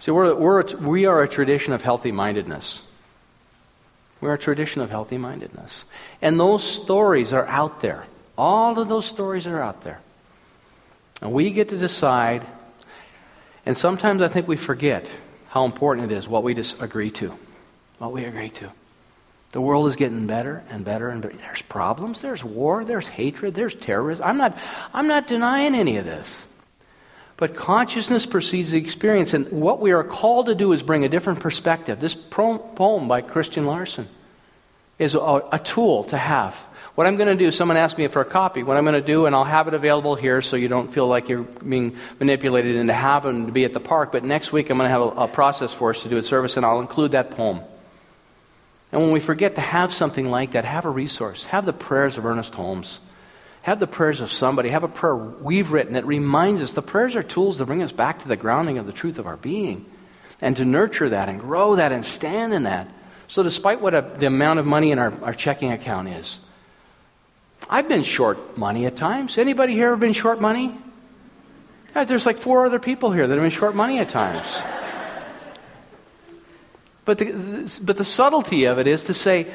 [0.00, 2.82] See, we're, we're, we are a tradition of healthy mindedness.
[4.20, 5.84] We're a tradition of healthy mindedness.
[6.22, 8.06] And those stories are out there.
[8.38, 10.00] All of those stories are out there.
[11.20, 12.46] And we get to decide,
[13.66, 15.10] and sometimes I think we forget
[15.54, 17.32] how important it is what we just agree to.
[17.98, 18.72] What we agree to.
[19.52, 21.36] The world is getting better and better and better.
[21.36, 24.24] There's problems, there's war, there's hatred, there's terrorism.
[24.26, 24.58] I'm not,
[24.92, 26.48] I'm not denying any of this.
[27.36, 31.08] But consciousness precedes the experience, and what we are called to do is bring a
[31.08, 32.00] different perspective.
[32.00, 34.08] This poem by Christian Larson
[34.98, 35.20] is a,
[35.52, 36.60] a tool to have.
[36.94, 38.62] What I'm going to do, someone asked me for a copy.
[38.62, 41.08] What I'm going to do, and I'll have it available here so you don't feel
[41.08, 44.12] like you're being manipulated into having to be at the park.
[44.12, 46.22] But next week, I'm going to have a, a process for us to do a
[46.22, 47.62] service, and I'll include that poem.
[48.92, 51.44] And when we forget to have something like that, have a resource.
[51.46, 53.00] Have the prayers of Ernest Holmes.
[53.62, 54.68] Have the prayers of somebody.
[54.68, 56.70] Have a prayer we've written that reminds us.
[56.70, 59.26] The prayers are tools to bring us back to the grounding of the truth of
[59.26, 59.84] our being
[60.40, 62.88] and to nurture that and grow that and stand in that.
[63.26, 66.38] So, despite what a, the amount of money in our, our checking account is,
[67.68, 69.38] I've been short money at times.
[69.38, 70.76] Anybody here ever been short money?
[71.94, 74.46] Yeah, there's like four other people here that have been short money at times.
[77.04, 79.46] but, the, but the subtlety of it is to say,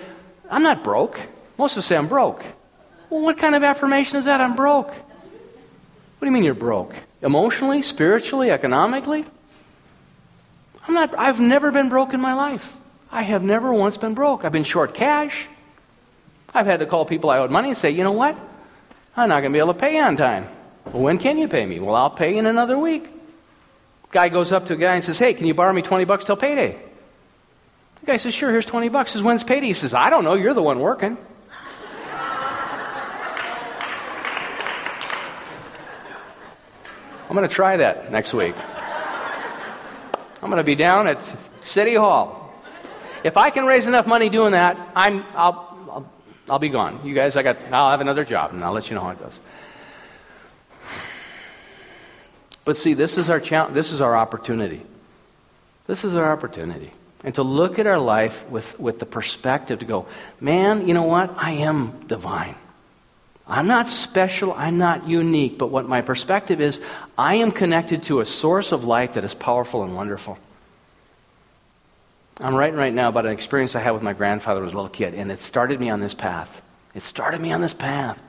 [0.49, 1.19] I'm not broke.
[1.57, 2.43] Most of us say I'm broke.
[3.09, 4.41] Well, what kind of affirmation is that?
[4.41, 4.87] I'm broke.
[4.87, 6.93] What do you mean you're broke?
[7.21, 9.25] Emotionally, spiritually, economically?
[10.87, 12.77] I'm not, I've never been broke in my life.
[13.11, 14.45] I have never once been broke.
[14.45, 15.47] I've been short cash.
[16.53, 18.37] I've had to call people I owed money and say, you know what?
[19.15, 20.47] I'm not going to be able to pay on time.
[20.85, 21.79] Well, when can you pay me?
[21.79, 23.07] Well, I'll pay in another week.
[24.11, 26.25] Guy goes up to a guy and says, hey, can you borrow me 20 bucks
[26.25, 26.79] till payday?
[27.99, 29.11] The guy says, sure, here's 20 bucks.
[29.11, 29.67] Says, when's payday?
[29.67, 30.33] He says, I don't know.
[30.33, 31.17] You're the one working.
[37.29, 38.55] I'm going to try that next week.
[40.41, 41.21] I'm going to be down at
[41.61, 42.51] City Hall.
[43.23, 45.68] If I can raise enough money doing that, I'm, I'll,
[46.49, 47.01] I'll, be gone.
[47.03, 49.19] You guys, I got, I'll have another job, and I'll let you know how it
[49.19, 49.39] goes.
[52.65, 54.81] But see, this is our challenge, this is our opportunity.
[55.87, 56.93] This is our opportunity.
[57.23, 60.05] And to look at our life with, with the perspective to go,
[60.39, 61.33] man, you know what?
[61.37, 62.55] I am divine.
[63.47, 66.79] I'm not special, I'm not unique, but what my perspective is,
[67.17, 70.37] I am connected to a source of life that is powerful and wonderful.
[72.41, 74.89] I'm writing right now about an experience I had with my grandfather as a little
[74.89, 76.61] kid, and it started me on this path.
[76.95, 78.19] It started me on this path.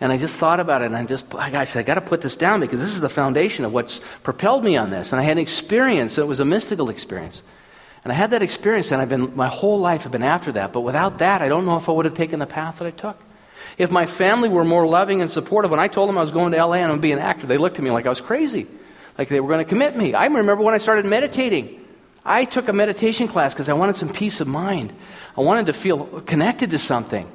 [0.00, 2.20] And I just thought about it, and I just, I said, I got to put
[2.20, 5.12] this down because this is the foundation of what's propelled me on this.
[5.12, 7.40] And I had an experience, it was a mystical experience.
[8.02, 10.72] And I had that experience, and I've been, my whole life I've been after that.
[10.72, 12.90] But without that, I don't know if I would have taken the path that I
[12.90, 13.16] took.
[13.78, 16.52] If my family were more loving and supportive, when I told them I was going
[16.52, 18.10] to LA and I'm going to be an actor, they looked at me like I
[18.10, 18.66] was crazy,
[19.16, 20.14] like they were going to commit me.
[20.14, 21.85] I remember when I started meditating.
[22.26, 24.92] I took a meditation class because I wanted some peace of mind.
[25.36, 27.30] I wanted to feel connected to something.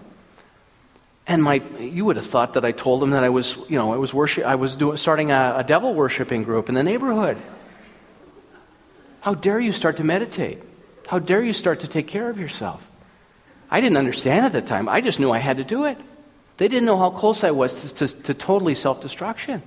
[1.27, 3.93] And my, you would have thought that I told them that I was, you know,
[3.93, 7.37] I was worship, I was doing, starting a, a devil worshiping group in the neighborhood.
[9.21, 10.61] How dare you start to meditate?
[11.07, 12.89] How dare you start to take care of yourself?
[13.69, 14.89] I didn't understand at the time.
[14.89, 15.97] I just knew I had to do it.
[16.57, 19.61] They didn't know how close I was to, to, to totally self destruction.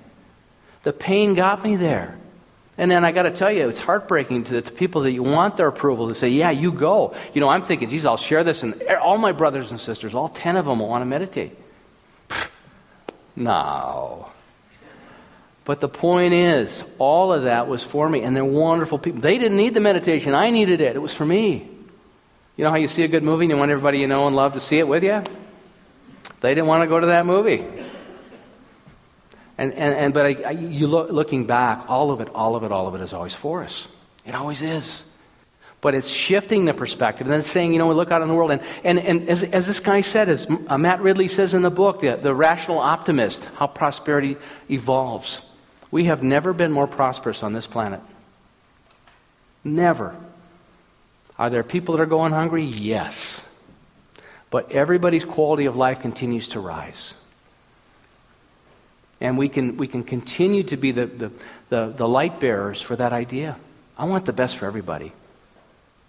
[0.82, 2.18] The pain got me there.
[2.76, 5.22] And then I got to tell you, it's heartbreaking to the to people that you
[5.22, 7.14] want their approval to say, yeah, you go.
[7.32, 10.28] You know, I'm thinking, geez, I'll share this, and all my brothers and sisters, all
[10.28, 11.56] 10 of them will want to meditate.
[13.36, 14.28] no.
[15.64, 19.20] But the point is, all of that was for me, and they're wonderful people.
[19.20, 20.96] They didn't need the meditation, I needed it.
[20.96, 21.68] It was for me.
[22.56, 24.36] You know how you see a good movie and you want everybody you know and
[24.36, 25.22] love to see it with you?
[26.40, 27.64] They didn't want to go to that movie.
[29.56, 32.64] And, and, and but I, I, you look, looking back, all of it, all of
[32.64, 33.86] it, all of it is always for us.
[34.26, 35.04] It always is.
[35.80, 38.34] But it's shifting the perspective and then saying, you know, we look out in the
[38.34, 38.50] world.
[38.50, 41.70] And, and, and as, as this guy said, as uh, Matt Ridley says in the
[41.70, 44.36] book, the, the rational optimist, how prosperity
[44.70, 45.42] evolves.
[45.90, 48.00] We have never been more prosperous on this planet.
[49.62, 50.16] Never.
[51.38, 52.64] Are there people that are going hungry?
[52.64, 53.42] Yes.
[54.50, 57.14] But everybody's quality of life continues to rise.
[59.20, 61.32] And we can, we can continue to be the, the,
[61.68, 63.56] the, the light bearers for that idea.
[63.96, 65.12] I want the best for everybody.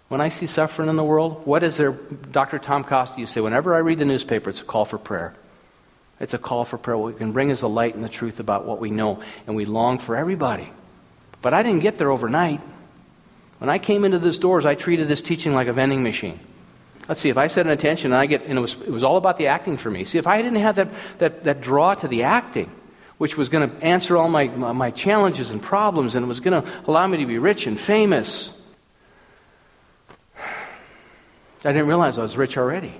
[0.08, 1.92] When I see suffering in the world, what is there?
[1.92, 2.58] Dr.
[2.58, 5.34] Tom Costa You say, whenever I read the newspaper, it's a call for prayer.
[6.20, 6.96] It's a call for prayer.
[6.96, 9.56] What we can bring is the light and the truth about what we know, and
[9.56, 10.70] we long for everybody.
[11.42, 12.60] But I didn't get there overnight.
[13.58, 16.38] When I came into this doors, I treated this teaching like a vending machine.
[17.08, 19.04] Let's see, if I set an attention and I get, and it was, it was
[19.04, 20.04] all about the acting for me.
[20.04, 20.88] See, if I didn't have that,
[21.18, 22.70] that, that draw to the acting,
[23.18, 26.70] which was going to answer all my, my challenges and problems and was going to
[26.86, 28.50] allow me to be rich and famous,
[31.64, 32.92] I didn't realize I was rich already.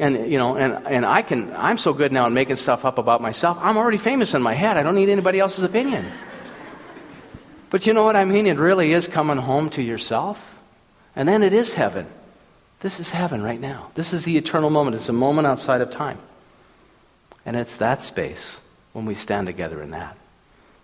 [0.00, 2.98] And, you know, and, and I can, I'm so good now at making stuff up
[2.98, 3.58] about myself.
[3.60, 4.76] I'm already famous in my head.
[4.76, 6.06] I don't need anybody else's opinion.
[7.68, 8.46] But you know what I mean?
[8.46, 10.52] It really is coming home to yourself
[11.14, 12.06] and then it is heaven.
[12.80, 13.90] This is heaven right now.
[13.94, 14.96] This is the eternal moment.
[14.96, 16.18] It's a moment outside of time.
[17.44, 18.60] And it's that space
[18.92, 20.16] when we stand together in that.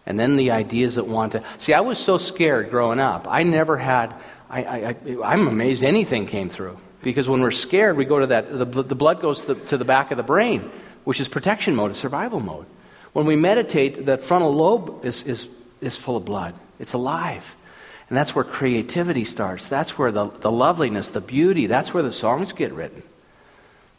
[0.06, 1.44] And then the ideas that want to.
[1.58, 3.26] See, I was so scared growing up.
[3.28, 4.14] I never had.
[4.48, 6.78] I, I, I, am amazed anything came through.
[7.02, 8.50] Because when we're scared, we go to that.
[8.50, 10.70] The, the blood goes to the, to the back of the brain,
[11.04, 12.66] which is protection mode, survival mode.
[13.12, 15.48] When we meditate, that frontal lobe is, is,
[15.80, 17.44] is full of blood, it's alive.
[18.08, 19.68] And that's where creativity starts.
[19.68, 23.02] That's where the, the loveliness, the beauty, that's where the songs get written.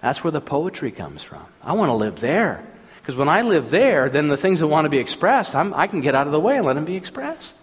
[0.01, 1.45] That's where the poetry comes from.
[1.61, 2.63] I want to live there.
[3.01, 5.87] Because when I live there, then the things that want to be expressed, I'm, i
[5.87, 7.57] can get out of the way and let them be expressed.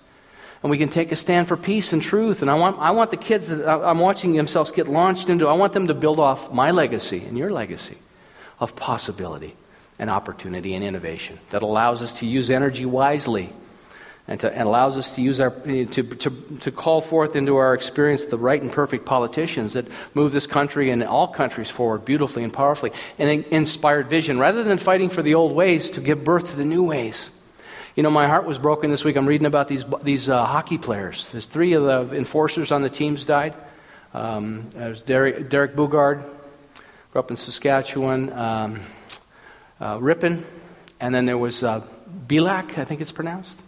[0.62, 2.42] And we can take a stand for peace and truth.
[2.42, 5.52] And I want, I want the kids that I'm watching themselves get launched into, I
[5.52, 7.96] want them to build off my legacy and your legacy
[8.58, 9.54] of possibility
[9.98, 13.52] and opportunity and innovation that allows us to use energy wisely
[14.28, 17.74] and, to, and allows us to use our to, to, to call forth into our
[17.74, 22.42] experience the right and perfect politicians that move this country and all countries forward beautifully
[22.42, 26.50] and powerfully and inspired vision rather than fighting for the old ways to give birth
[26.50, 27.30] to the new ways.
[27.94, 29.16] You know my heart was broken this week.
[29.16, 31.30] I'm reading about these, these uh, hockey players.
[31.30, 33.54] There's three of the enforcers on the teams died.
[34.12, 36.22] Um, there's derek, derek boogaard
[37.12, 38.80] grew up in saskatchewan um,
[39.80, 40.44] uh, Rypien
[41.00, 41.82] and then there was uh,
[42.26, 43.60] Belak, I think it's pronounced.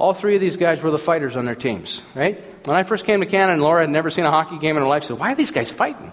[0.00, 2.42] All three of these guys were the fighters on their teams, right?
[2.66, 4.88] When I first came to Canada Laura had never seen a hockey game in her
[4.88, 6.10] life, she said, Why are these guys fighting?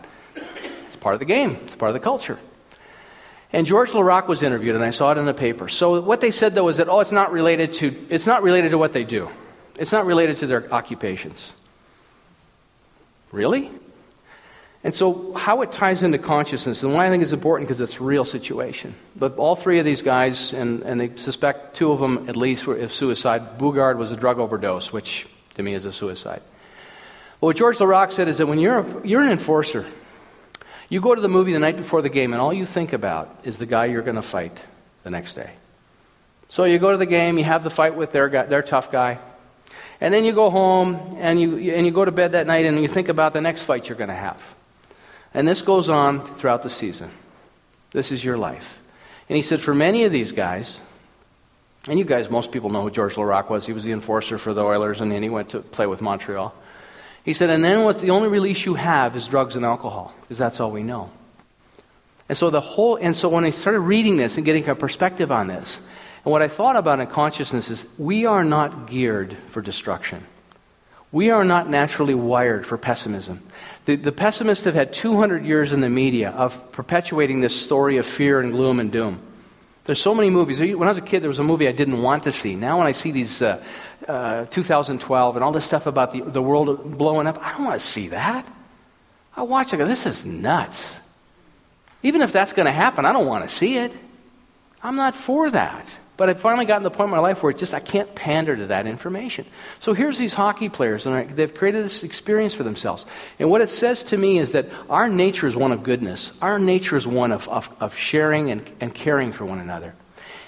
[0.87, 2.37] It's part of the game, it's part of the culture.
[3.53, 5.69] And George Laraque was interviewed, and I saw it in the paper.
[5.69, 8.71] So what they said, though, was that, oh, it's not related to, it's not related
[8.71, 9.29] to what they do.
[9.79, 11.53] It's not related to their occupations.
[13.31, 13.71] Really?
[14.87, 17.99] And so, how it ties into consciousness, and why I think is important because it's
[17.99, 18.95] a real situation.
[19.17, 22.65] But all three of these guys, and, and they suspect two of them at least
[22.65, 23.59] were of suicide.
[23.59, 26.41] Boogaard was a drug overdose, which to me is a suicide.
[27.41, 29.85] But what George Laraque said is that when you're, a, you're an enforcer,
[30.87, 33.41] you go to the movie the night before the game, and all you think about
[33.43, 34.57] is the guy you're going to fight
[35.03, 35.51] the next day.
[36.47, 38.89] So you go to the game, you have the fight with their, guy, their tough
[38.89, 39.19] guy,
[39.99, 42.81] and then you go home and you, and you go to bed that night and
[42.81, 44.55] you think about the next fight you're going to have.
[45.37, 47.11] And this goes on throughout the season.
[47.91, 48.79] This is your life.
[49.29, 50.81] And he said, for many of these guys,
[51.87, 53.63] and you guys, most people know who George Laraque was.
[53.63, 56.55] He was the enforcer for the Oilers, and then he went to play with Montreal.
[57.23, 60.39] He said, and then what the only release you have is drugs and alcohol, because
[60.39, 61.11] that's all we know.
[62.29, 65.31] And so the whole, and so when I started reading this and getting a perspective
[65.31, 65.79] on this,
[66.25, 70.25] and what I thought about in consciousness is we are not geared for destruction.
[71.11, 73.41] We are not naturally wired for pessimism.
[73.85, 78.05] The, the pessimists have had 200 years in the media of perpetuating this story of
[78.05, 79.21] fear and gloom and doom.
[79.85, 80.59] There's so many movies.
[80.59, 82.57] When I was a kid, there was a movie I didn't want to see.
[82.57, 83.63] Now, when I see these uh,
[84.05, 87.79] uh, 2012 and all this stuff about the, the world blowing up, I don't want
[87.79, 88.45] to see that.
[89.33, 89.75] I watch it.
[89.75, 90.99] I go, this is nuts.
[92.03, 93.93] Even if that's going to happen, I don't want to see it.
[94.83, 95.89] I'm not for that.
[96.17, 98.13] But I've finally gotten to the point in my life where it's just I can't
[98.15, 99.45] pander to that information.
[99.79, 103.05] So here's these hockey players, and they've created this experience for themselves.
[103.37, 106.31] And what it says to me is that our nature is one of goodness.
[106.41, 109.93] Our nature is one of, of, of sharing and, and caring for one another.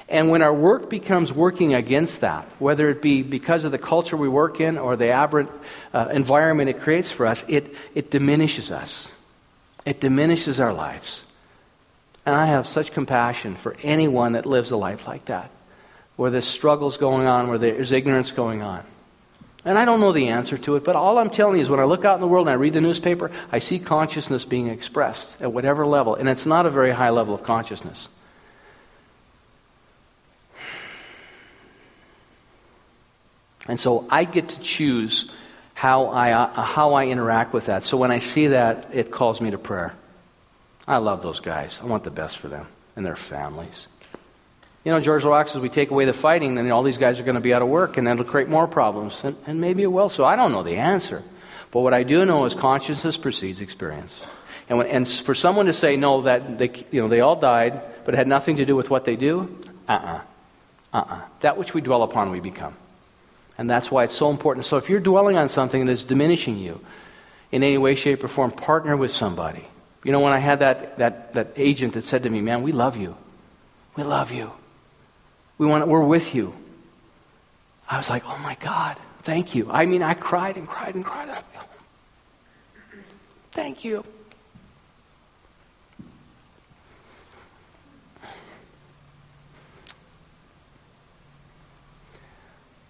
[0.09, 4.17] And when our work becomes working against that, whether it be because of the culture
[4.17, 5.51] we work in or the aberrant
[5.93, 9.07] uh, environment it creates for us, it, it diminishes us.
[9.85, 11.23] It diminishes our lives.
[12.25, 15.51] And I have such compassion for anyone that lives a life like that
[16.19, 18.83] where there's struggles going on, where there's ignorance going on.
[19.63, 21.79] And I don't know the answer to it, but all I'm telling you is when
[21.79, 24.67] I look out in the world and I read the newspaper, I see consciousness being
[24.67, 28.09] expressed at whatever level, and it's not a very high level of consciousness.
[33.69, 35.31] And so I get to choose
[35.73, 37.85] how I, uh, how I interact with that.
[37.85, 39.93] So when I see that, it calls me to prayer.
[40.85, 41.79] I love those guys.
[41.81, 42.67] I want the best for them
[42.97, 43.87] and their families.
[44.83, 47.23] You know, George Laraque says we take away the fighting, then all these guys are
[47.23, 49.21] going to be out of work, and that'll create more problems.
[49.23, 50.09] And, and maybe it will.
[50.09, 51.21] So I don't know the answer.
[51.71, 54.25] But what I do know is consciousness precedes experience.
[54.69, 57.81] And, when, and for someone to say, no, that they, you know, they all died,
[58.05, 59.57] but it had nothing to do with what they do,
[59.87, 60.21] uh-uh.
[60.93, 61.21] Uh-uh.
[61.41, 62.75] That which we dwell upon, we become.
[63.57, 64.65] And that's why it's so important.
[64.65, 66.79] So if you're dwelling on something that's diminishing you
[67.51, 69.65] in any way, shape, or form, partner with somebody.
[70.03, 72.71] You know, when I had that, that, that agent that said to me, man, we
[72.71, 73.17] love you.
[73.95, 74.51] We love you.
[75.59, 76.53] We want, we're with you.
[77.87, 79.69] I was like, oh my God, thank you.
[79.69, 81.29] I mean, I cried and cried and cried.
[83.51, 84.03] Thank you.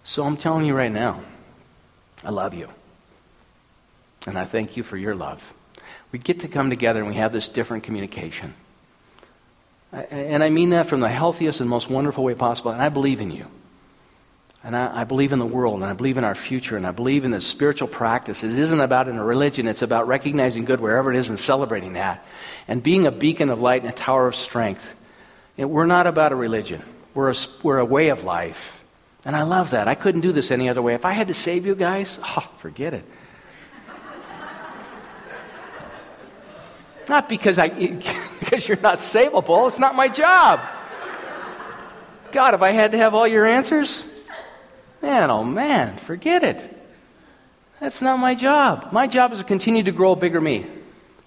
[0.04, 1.20] So I'm telling you right now,
[2.24, 2.68] I love you.
[4.26, 5.54] And I thank you for your love.
[6.12, 8.54] We get to come together and we have this different communication.
[9.92, 12.70] And I mean that from the healthiest and most wonderful way possible.
[12.70, 13.46] And I believe in you.
[14.62, 16.90] And I, I, believe in the world, and I believe in our future, and I
[16.90, 18.44] believe in the spiritual practice.
[18.44, 21.94] It isn't about in a religion, it's about recognizing good wherever it is and celebrating
[21.94, 22.26] that.
[22.68, 24.94] And being a beacon of light and a tower of strength.
[25.56, 26.82] And we're not about a religion,
[27.14, 28.84] we're a, we're a way of life.
[29.24, 29.88] And I love that.
[29.88, 30.94] I couldn't do this any other way.
[30.94, 33.04] If I had to save you guys, oh, forget it.
[37.08, 38.26] Not because I.
[38.40, 39.66] because you're not savable.
[39.68, 40.60] It's not my job.
[42.32, 44.06] God, if I had to have all your answers,
[45.02, 46.76] man, oh man, forget it.
[47.80, 48.88] That's not my job.
[48.92, 50.66] My job is to continue to grow bigger me.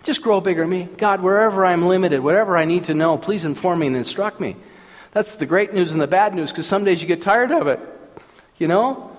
[0.04, 0.90] Just grow bigger me.
[0.98, 4.56] God, wherever I'm limited, whatever I need to know, please inform me and instruct me.
[5.12, 7.68] That's the great news and the bad news because some days you get tired of
[7.68, 7.80] it.
[8.58, 9.12] You know?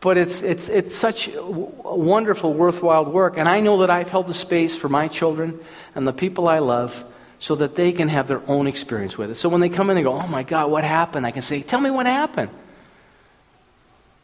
[0.00, 3.34] But it's, it's, it's such wonderful, worthwhile work.
[3.36, 5.60] And I know that I've held the space for my children
[5.94, 7.04] and the people I love
[7.40, 9.34] so that they can have their own experience with it.
[9.34, 11.26] So when they come in and go, Oh my God, what happened?
[11.26, 12.50] I can say, Tell me what happened.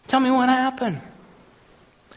[0.06, 1.00] Tell me what happened.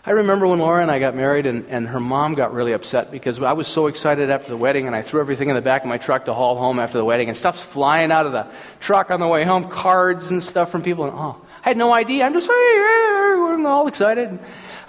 [0.06, 3.12] I remember when Laura and I got married, and, and her mom got really upset
[3.12, 5.84] because I was so excited after the wedding, and I threw everything in the back
[5.84, 8.48] of my truck to haul home after the wedding, and stuff's flying out of the
[8.80, 11.04] truck on the way home, cards and stuff from people.
[11.06, 12.24] And oh, I had no idea.
[12.24, 14.40] I'm just all excited.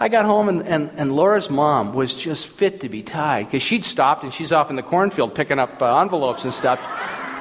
[0.03, 3.63] I got home, and, and, and Laura's mom was just fit to be tied because
[3.63, 6.81] she'd stopped and she's off in the cornfield picking up uh, envelopes and stuff.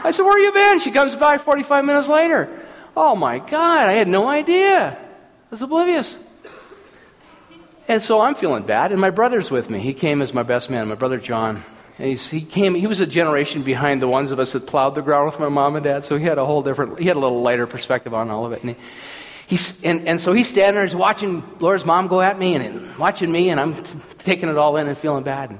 [0.03, 0.81] I said, Where you been?
[0.81, 2.49] She comes by 45 minutes later.
[2.97, 4.89] Oh my God, I had no idea.
[4.91, 6.17] I was oblivious.
[7.87, 9.79] And so I'm feeling bad, and my brother's with me.
[9.79, 11.63] He came as my best man, my brother John.
[11.97, 15.01] And he came, he was a generation behind the ones of us that plowed the
[15.01, 17.19] ground with my mom and dad, so he had a whole different, he had a
[17.19, 18.61] little lighter perspective on all of it.
[18.63, 18.77] And, he,
[19.49, 22.63] he's, and, and so he's standing there, he's watching Laura's mom go at me and,
[22.63, 23.75] and watching me, and I'm
[24.19, 25.49] taking it all in and feeling bad.
[25.49, 25.59] And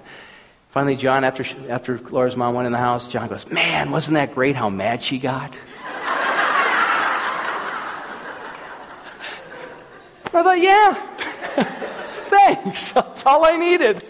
[0.70, 4.36] finally, John, after, after Laura's mom went in the house, John goes, Man, wasn't that
[4.36, 5.58] great how mad she got?
[10.32, 10.94] I thought, yeah,
[12.30, 12.92] thanks.
[12.92, 14.06] That's all I needed.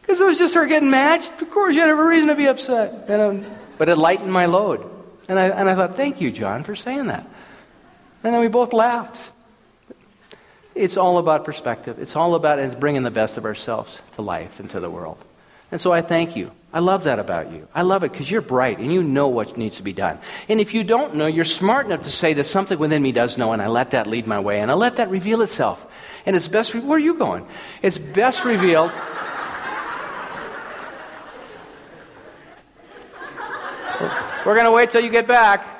[0.00, 1.42] Because it was just her getting matched.
[1.42, 3.04] Of course, you had every reason to be upset.
[3.08, 3.44] And, um,
[3.76, 4.90] but it lightened my load.
[5.28, 7.28] And I, and I thought, thank you, John, for saying that.
[8.22, 9.18] And then we both laughed.
[10.74, 11.98] It's all about perspective.
[11.98, 15.18] It's all about bringing the best of ourselves to life and to the world.
[15.72, 16.50] And so I thank you.
[16.72, 17.66] I love that about you.
[17.74, 20.18] I love it because you're bright and you know what needs to be done.
[20.48, 23.36] And if you don't know, you're smart enough to say that something within me does
[23.38, 25.84] know, and I let that lead my way, and I let that reveal itself.
[26.26, 27.46] And it's best, re- where are you going?
[27.82, 28.92] It's best revealed.
[34.46, 35.79] We're going to wait till you get back.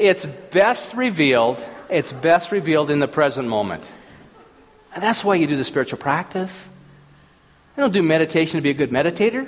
[0.00, 3.84] It's best revealed, it's best revealed in the present moment.
[4.94, 6.70] And that's why you do the spiritual practice.
[7.76, 9.46] You don't do meditation to be a good meditator.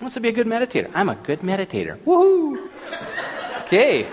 [0.00, 0.90] Wants to be a good meditator.
[0.94, 1.96] I'm a good meditator.
[1.98, 2.68] Woohoo!
[3.62, 4.08] Okay.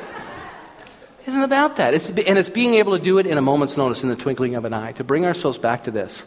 [1.26, 1.96] Isn't about that.
[1.96, 4.54] It's, and it's being able to do it in a moment's notice, in the twinkling
[4.54, 6.24] of an eye, to bring ourselves back to this.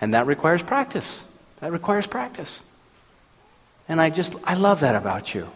[0.00, 1.20] And that requires practice.
[1.60, 2.58] That requires practice.
[3.88, 5.48] And I just, I love that about you.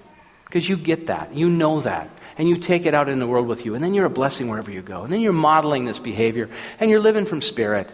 [0.49, 1.35] Because you get that.
[1.35, 2.09] You know that.
[2.39, 3.75] And you take it out in the world with you.
[3.75, 5.03] And then you're a blessing wherever you go.
[5.03, 6.49] And then you're modeling this behavior.
[6.81, 7.91] And you're living from spirit.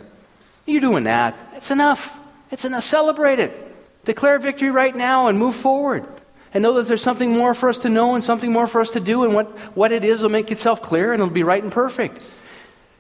[0.65, 1.37] You're doing that.
[1.57, 2.19] It's enough.
[2.51, 2.85] It's enough.
[2.85, 4.05] Celebrate it.
[4.05, 6.07] Declare victory right now and move forward.
[6.53, 8.91] And know that there's something more for us to know and something more for us
[8.91, 9.25] to do.
[9.25, 12.25] And what, what it is will make itself clear and it'll be right and perfect.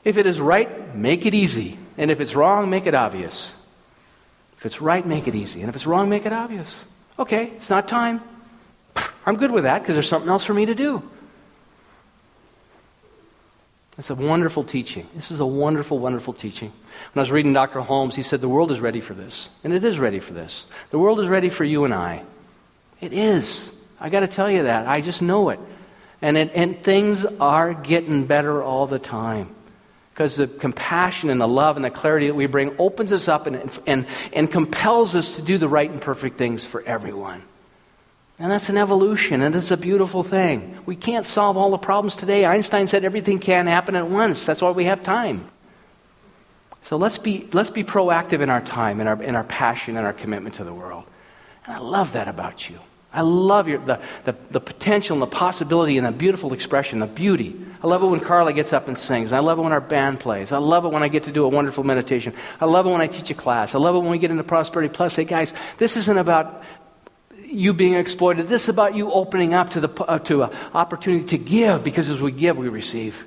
[0.02, 1.78] If it is right, make it easy.
[1.96, 3.52] And if it's wrong, make it obvious.
[4.56, 5.60] If it's right, make it easy.
[5.60, 6.84] And if it's wrong, make it obvious.
[7.18, 8.20] Okay, it's not time.
[9.26, 11.02] I'm good with that because there's something else for me to do.
[13.96, 15.06] It's a wonderful teaching.
[15.14, 16.70] This is a wonderful, wonderful teaching.
[16.70, 17.80] When I was reading Dr.
[17.80, 19.48] Holmes, he said, The world is ready for this.
[19.62, 20.66] And it is ready for this.
[20.90, 22.24] The world is ready for you and I.
[23.00, 23.70] It is.
[24.00, 24.88] I got to tell you that.
[24.88, 25.60] I just know it.
[26.20, 29.54] And, it, and things are getting better all the time.
[30.12, 33.46] Because the compassion and the love and the clarity that we bring opens us up
[33.46, 37.42] and, and, and compels us to do the right and perfect things for everyone.
[38.38, 40.76] And that's an evolution, and it's a beautiful thing.
[40.86, 42.44] We can't solve all the problems today.
[42.44, 44.44] Einstein said everything can't happen at once.
[44.44, 45.48] That's why we have time.
[46.82, 50.04] So let's be, let's be proactive in our time, in our, in our passion, and
[50.04, 51.04] our commitment to the world.
[51.64, 52.78] And I love that about you.
[53.12, 57.06] I love your, the, the, the potential and the possibility and the beautiful expression, the
[57.06, 57.56] beauty.
[57.80, 59.32] I love it when Carla gets up and sings.
[59.32, 60.50] I love it when our band plays.
[60.50, 62.34] I love it when I get to do a wonderful meditation.
[62.60, 63.76] I love it when I teach a class.
[63.76, 65.14] I love it when we get into Prosperity Plus.
[65.14, 66.64] Say, guys, this isn't about
[67.54, 68.48] you being exploited.
[68.48, 72.08] This is about you opening up to, the, uh, to an opportunity to give because
[72.10, 73.26] as we give, we receive.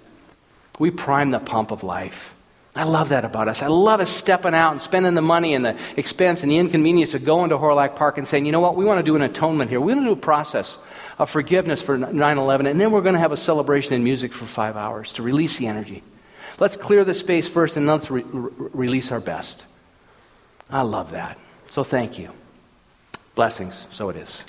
[0.79, 2.35] We prime the pump of life.
[2.75, 3.63] I love that about us.
[3.63, 7.15] I love us stepping out and spending the money and the expense and the inconvenience
[7.15, 9.23] of going to Hawrelak Park and saying, you know what, we want to do an
[9.23, 9.81] atonement here.
[9.81, 10.77] We want to do a process
[11.17, 14.31] of forgiveness for 9 11, and then we're going to have a celebration in music
[14.31, 16.03] for five hours to release the energy.
[16.59, 19.65] Let's clear the space first and let's re- re- release our best.
[20.69, 21.39] I love that.
[21.69, 22.29] So thank you.
[23.37, 23.85] Blessings.
[23.91, 24.43] So it is.